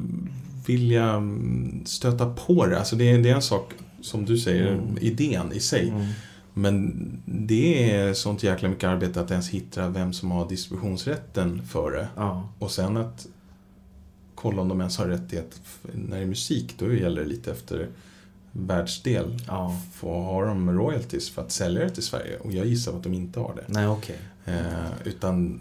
[0.66, 2.78] vilja mm, stöta på det.
[2.78, 4.98] Alltså det, är- det är en sak, som du säger, Mm.
[5.00, 5.88] idén i sig.
[5.88, 6.06] Mm.
[6.54, 11.90] Men det är sånt jäkla mycket arbete att ens hitta vem som har distributionsrätten för
[11.90, 12.08] det.
[12.16, 12.48] Ja.
[12.58, 13.26] Och sen att
[14.34, 15.60] kolla om de ens har rättighet.
[15.92, 17.88] När det är musik, då gäller det lite efter
[18.52, 19.38] världsdel.
[19.46, 19.76] ja.
[19.94, 22.38] Får, har de royalties för att sälja det till Sverige?
[22.38, 23.64] Och jag gissar att de inte har det.
[23.66, 24.18] Nej, okej.
[24.46, 24.54] Eh,
[25.04, 25.60] utan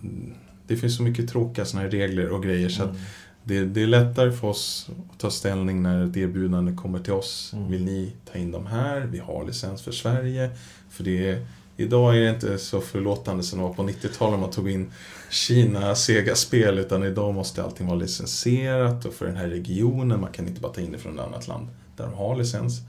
[0.67, 3.01] det finns så mycket tråkiga såna här regler och grejer så att Mm.
[3.43, 7.51] det, det är lättare för oss att ta ställning när ett erbjudande kommer till oss.
[7.53, 7.71] Mm.
[7.71, 8.99] Vill ni ta in de här?
[9.11, 10.49] Vi har licens för Sverige.
[10.89, 11.45] För det är,
[11.77, 14.91] idag är det inte så förlåtande som det var på 90-talet man tog in
[15.29, 16.79] Kina, Sega-spel.
[16.79, 20.21] Utan idag måste allting vara licensierat och för den här regionen.
[20.21, 21.67] Man kan inte bara ta in det från ett annat land
[21.99, 22.81] där de har licens.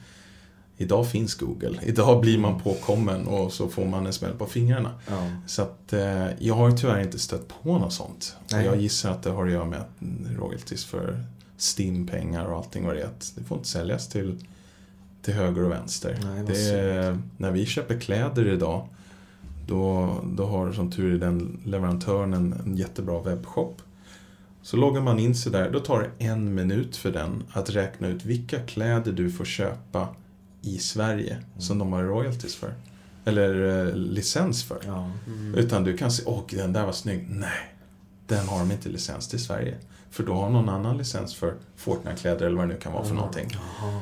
[0.76, 1.78] Idag finns Google.
[1.82, 4.94] Idag blir man påkommen och så får man en smäll på fingrarna.
[5.08, 5.30] Ja.
[5.46, 8.36] Så att eh, jag har tyvärr inte stött på något sånt.
[8.52, 8.66] Nej.
[8.66, 11.24] jag gissar att det har att göra med att mm, royalties för
[11.56, 13.10] STIM-pengar och allting vad det är.
[13.34, 14.44] Det får inte säljas till,
[15.22, 16.18] till höger och vänster.
[16.24, 18.88] Nej, det är, när vi köper kläder idag
[19.66, 23.82] då, då har som tur är den leverantören en, en jättebra webbshop.
[24.62, 28.08] Så loggar man in sig där, då tar det en minut för den att räkna
[28.08, 30.08] ut vilka kläder du får köpa
[30.62, 32.74] i Sverige som de har royalties för.
[33.24, 34.78] Eller eh, licens för.
[34.86, 35.10] Ja.
[35.26, 35.54] Mm.
[35.54, 37.26] Utan du kan se, åh den där var snygg.
[37.30, 37.74] Nej,
[38.26, 39.76] den har de inte licens till Sverige.
[40.10, 43.14] För då har någon annan licens för Fortnite-kläder eller vad det nu kan vara för
[43.14, 43.48] någonting.
[43.52, 44.00] Jaha.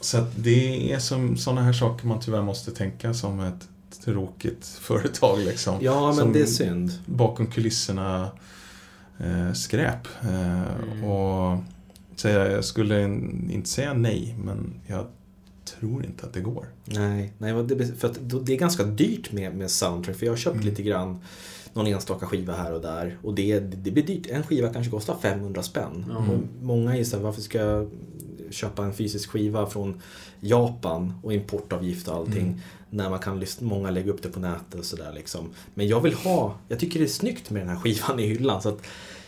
[0.00, 3.68] Så det är som sådana här saker man tyvärr måste tänka som ett
[4.04, 5.78] tråkigt företag liksom.
[5.80, 6.92] Ja, men Som det är synd.
[7.06, 8.30] Bakom kulisserna
[9.18, 10.06] eh, skräp.
[10.22, 10.62] Eh,
[10.92, 11.04] Mm.
[11.04, 11.58] Och
[12.16, 13.04] säga, jag skulle
[13.50, 15.06] inte säga nej, men jag
[15.80, 16.66] tror inte att det går.
[16.84, 17.52] Nej, nej
[17.98, 18.12] för
[18.44, 20.16] det är ganska dyrt med, med soundtrack.
[20.16, 20.66] För jag har köpt Mm.
[20.66, 21.18] lite grann
[21.72, 23.18] någon enstaka skiva här och där.
[23.22, 24.26] Och det, det blir dyrt.
[24.30, 26.04] En skiva kanske kostar 500 spänn.
[26.16, 27.90] Och många är så här, varför ska jag
[28.56, 30.00] köpa en fysisk skiva från
[30.40, 32.42] Japan och importavgift och allting.
[32.46, 32.60] Mm.
[32.90, 35.50] När man kan många lägga upp det på nätet och sådär liksom.
[35.74, 38.62] Men jag vill ha, jag tycker det är snyggt med den här skivan i hyllan.
[38.62, 38.78] Så att,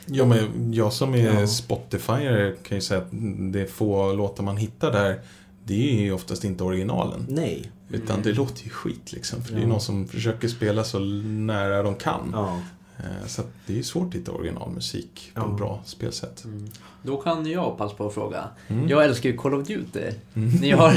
[0.06, 1.46] Ja, men jag som är Ja.
[1.46, 3.08] Spotifyer kan ju säga att
[3.52, 5.20] det är få låtar man hittar där,
[5.64, 7.26] det är ju oftast inte originalen.
[7.28, 7.70] nej.
[7.90, 9.42] Utan det låter ju skit liksom.
[9.42, 9.72] För det är ju Ja.
[9.72, 12.30] någon som försöker spela så nära de kan.
[12.32, 12.60] Ja.
[12.98, 15.50] Eh, Så att det är ju svårt att hitta originalmusik på Ja.
[15.50, 16.44] ett bra spelsätt.
[16.44, 16.68] Mm.
[17.02, 18.44] Då kan jag passa på att fråga.
[18.68, 18.88] Mm.
[18.88, 20.10] Jag älskar ju Call of Duty.
[20.34, 20.48] Mm.
[20.60, 20.92] Ni har,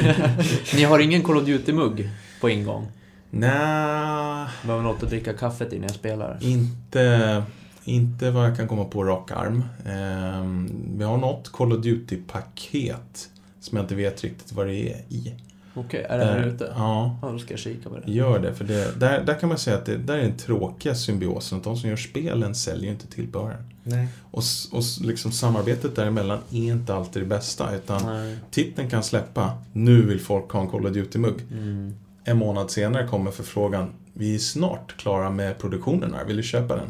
[0.76, 2.10] ni har ingen Call of Duty-mugg
[2.41, 2.88] på ingång?
[3.30, 6.38] Nja, Behöver något att dricka kaffet i när jag spelar?
[6.41, 7.43] inte,
[7.84, 9.64] inte vad jag kan komma på rak arm.
[9.86, 13.30] Ehm, vi har något Call of Duty-paket
[13.60, 15.34] som jag inte vet riktigt vad det är i.
[15.74, 16.74] Okej, är det här Där- ute?
[16.78, 18.12] Ja, Ja, då ska jag kika på det.
[18.12, 18.54] gör det.
[18.56, 21.58] För det, där, där kan man säga att det där är den tråkiga symbiosen.
[21.58, 23.64] Att de som gör spelen säljer ju inte tillbehören.
[23.84, 24.08] Nej.
[24.32, 27.76] Och, och liksom samarbetet däremellan är inte alltid det bästa.
[27.76, 28.38] Utan Nej.
[28.52, 31.42] titeln kan släppa, nu vill folk ha en Call of Duty-mugg.
[31.52, 31.96] Mm.
[32.24, 36.76] En månad senare kommer förfrågan, vi är snart klara med produktionen här, vill du köpa
[36.76, 36.88] den?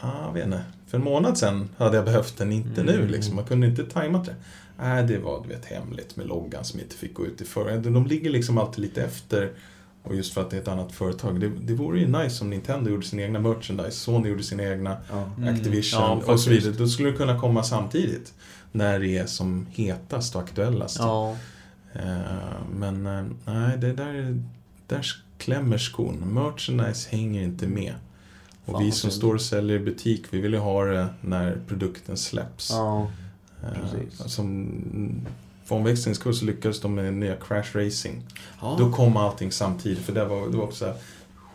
[0.00, 0.60] Ah, vet inte.
[0.94, 3.08] För en månad sedan hade jag behövt den, inte nu Mm.
[3.08, 3.36] liksom.
[3.36, 4.34] Man kunde inte tajmat det.
[4.78, 7.80] Nej, det var du vet, hemligt med loggan som inte fick gå ut i förväg.
[7.82, 9.50] De ligger liksom alltid lite efter.
[10.02, 11.40] Och just för att det är ett annat företag.
[11.40, 14.96] Det, det vore ju nice om Nintendo gjorde sina egna merchandise, Sony gjorde sina egna
[15.10, 15.30] Ja.
[15.38, 15.54] Mm.
[15.54, 16.72] Activision Ja, och så vidare.
[16.72, 18.34] Då skulle det kunna komma samtidigt.
[18.72, 20.96] När det är som hetast och aktuellast.
[20.98, 21.36] Ja.
[21.92, 22.02] Eh,
[22.76, 24.42] Men eh, nej, det där,
[24.86, 25.06] där
[25.38, 26.34] klämmer skon.
[26.34, 27.94] Merchandise hänger inte med.
[28.66, 32.16] Och vi som står och säljer i butik, vi vill ju ha det när produkten
[32.16, 32.70] släpps.
[32.70, 33.06] Ja.
[33.62, 34.32] Eh, precis.
[34.34, 34.70] Som,
[35.64, 38.22] för omväxlings skull så lyckades de med nya Crash Racing.
[38.60, 38.76] Ja.
[38.78, 40.94] Då kom allting samtidigt, för det var, det var också här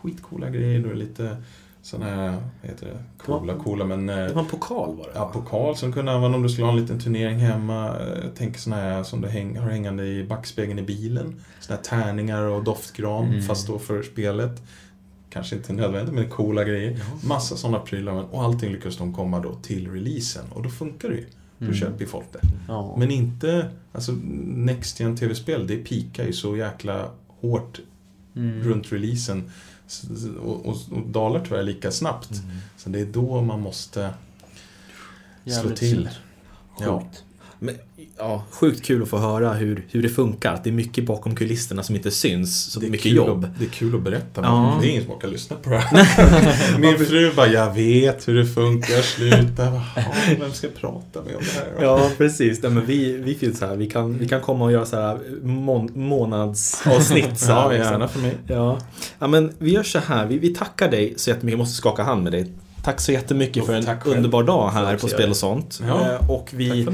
[0.02, 0.86] skitcoola grejer.
[0.90, 1.36] och lite
[1.82, 4.08] sådana här, vad heter det, coola, coola men...
[4.08, 6.48] eh, Det var en pokal var det Ja, pokal som du kunde använda om du
[6.48, 7.88] skulle ha en liten turnering hemma.
[7.98, 11.34] Eh, tänker sådana här som du häng, har hängande i backspegeln i bilen.
[11.60, 13.42] Sådana här tärningar och doftgran, Mm.
[13.42, 14.62] fast då för spelet.
[15.30, 16.90] Kanske inte nödvändigt, men coola grejer.
[16.98, 17.28] Ja.
[17.28, 18.12] Massa sådana prylar.
[18.34, 20.44] Och allting lyckas de komma då till releasen.
[20.52, 21.26] Och då funkar det ju.
[21.58, 21.76] Då Mm.
[21.76, 22.40] köper ju folk det.
[22.68, 22.96] Ja.
[22.98, 24.12] Men inte, alltså
[24.44, 27.10] Next Gen TV-spel, det pikar ju så jäkla
[27.40, 27.80] hårt
[28.36, 28.60] Mm.
[28.62, 29.50] runt releasen.
[30.44, 32.30] Och, och, och dalar tyvärr lika snabbt.
[32.30, 32.56] Mm.
[32.76, 34.14] Så det är då man måste
[35.44, 35.88] slå Jävligt till.
[35.90, 36.08] synd.
[36.80, 37.02] Ja.
[37.62, 37.74] Men,
[38.18, 40.60] ja, sjukt kul att få höra hur, hur det funkar.
[40.64, 42.72] Det är mycket bakom kulisserna som inte syns.
[42.72, 43.44] Så Det är mycket jobb.
[43.44, 44.78] Att, det är kul att berätta, Ja.
[44.80, 46.78] det är ingen som orkar lyssna på det här.
[46.78, 49.82] Min fru bara, jag vet hur det funkar, sluta.
[50.40, 51.72] Vem ska jag prata med om det här?
[51.78, 52.62] då?" Ja, precis.
[52.62, 53.76] Nej, men vi, vi finns här.
[53.76, 57.38] Vi kan, vi kan komma och göra så här mån, månadsavsnitt.
[57.38, 57.92] Så här, Ja, liksom.
[57.92, 58.34] gärna för mig.
[58.46, 58.78] Ja.
[59.18, 60.26] ja, men vi gör så här.
[60.26, 61.52] Vi, vi tackar dig så jättemycket.
[61.52, 62.52] Jag måste skaka hand med dig.
[62.84, 64.16] Tack så jättemycket för en tack själv.
[64.16, 65.80] underbar dag här på Spel och sånt.
[65.86, 66.12] Ja.
[66.12, 66.86] Eh, Och vi,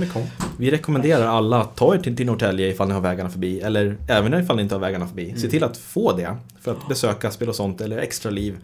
[0.58, 3.60] vi rekommenderar alla att ta er till, till Norrtälje ifall ni har vägarna förbi.
[3.60, 5.24] Eller även ifall ni inte har vägarna förbi.
[5.30, 5.50] Se Mm.
[5.50, 6.36] till att få det.
[6.60, 8.56] För att besöka Spel och sånt eller Extra Liv.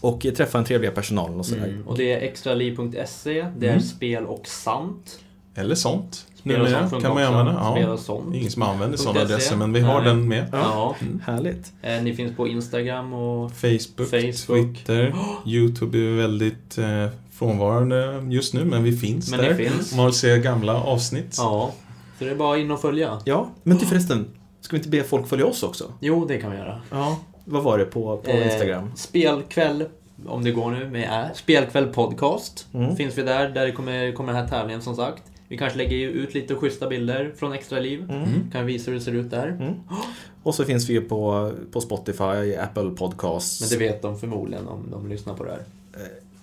[0.00, 1.64] Och träffa en trevliga personal och sådär.
[1.64, 1.88] Mm.
[1.88, 3.82] Och det är extraliv.se, det är Mm.
[3.82, 5.18] spel och sant.
[5.54, 6.26] Eller sånt.
[6.40, 8.12] Spel och Numera sånt kan man funkar också.
[8.12, 8.30] använda.
[8.32, 8.38] Ja.
[8.38, 9.24] ingen som använder sådana .se.
[9.24, 10.04] adresser, men vi har Nej.
[10.08, 10.46] den med.
[10.52, 10.96] Ja.
[11.24, 11.72] Härligt.
[11.82, 13.52] Eh, Ni finns på Instagram och...
[13.52, 14.46] Facebook, Facebook.
[14.76, 15.14] Twitter,
[15.46, 19.54] YouTube är väldigt eh, frånvarande just nu, men vi finns Men där.
[19.54, 19.96] finns.
[19.96, 21.34] Man vill se gamla avsnitt.
[21.38, 21.72] Ja.
[22.18, 23.18] Så det är bara in och följa.
[23.24, 24.26] Ja, men du förresten.
[24.60, 25.84] Ska vi inte be folk följa oss också?
[26.00, 26.80] Jo, det kan vi göra.
[26.90, 27.18] Ja.
[27.44, 28.92] Vad var det på, på Eh, Instagram?
[28.96, 29.84] Spelkväll,
[30.26, 31.30] om det går nu, med.
[31.34, 32.66] Spelkväll podcast.
[32.74, 32.96] Mm.
[32.96, 35.22] Finns vi där, där kommer, kommer den här tävlingen som sagt.
[35.50, 38.02] Vi kanske lägger ut lite schyssta bilder från Extra Liv.
[38.02, 38.22] Mm.
[38.22, 38.50] Mm.
[38.52, 39.48] Kan visa hur det ser ut där.
[39.48, 39.74] Mm.
[40.42, 43.60] Och så finns vi ju på, på Spotify, Apple Podcasts.
[43.60, 45.60] Men det vet de förmodligen om de lyssnar på det här.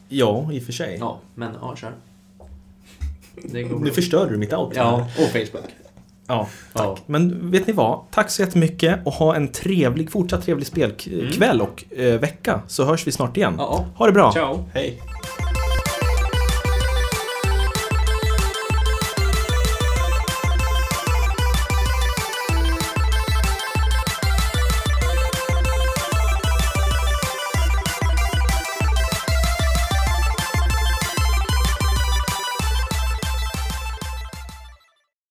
[0.10, 0.98] Ja, i och för sig.
[1.00, 1.94] Ja, men ja, kör.
[3.82, 4.78] Nu förstörde du mitt outro.
[4.78, 5.66] Ja, och Facebook.
[6.28, 6.86] ja, tack.
[6.86, 6.98] Ja.
[7.06, 8.00] Men vet ni vad?
[8.12, 12.62] Tack så jättemycket och ha en trevlig, fortsatt trevlig spelkväll och eh, vecka.
[12.68, 13.56] Så hörs vi snart igen.
[13.58, 14.32] Ja, Ha det bra!
[14.32, 14.66] ciao.
[14.74, 15.02] Hej!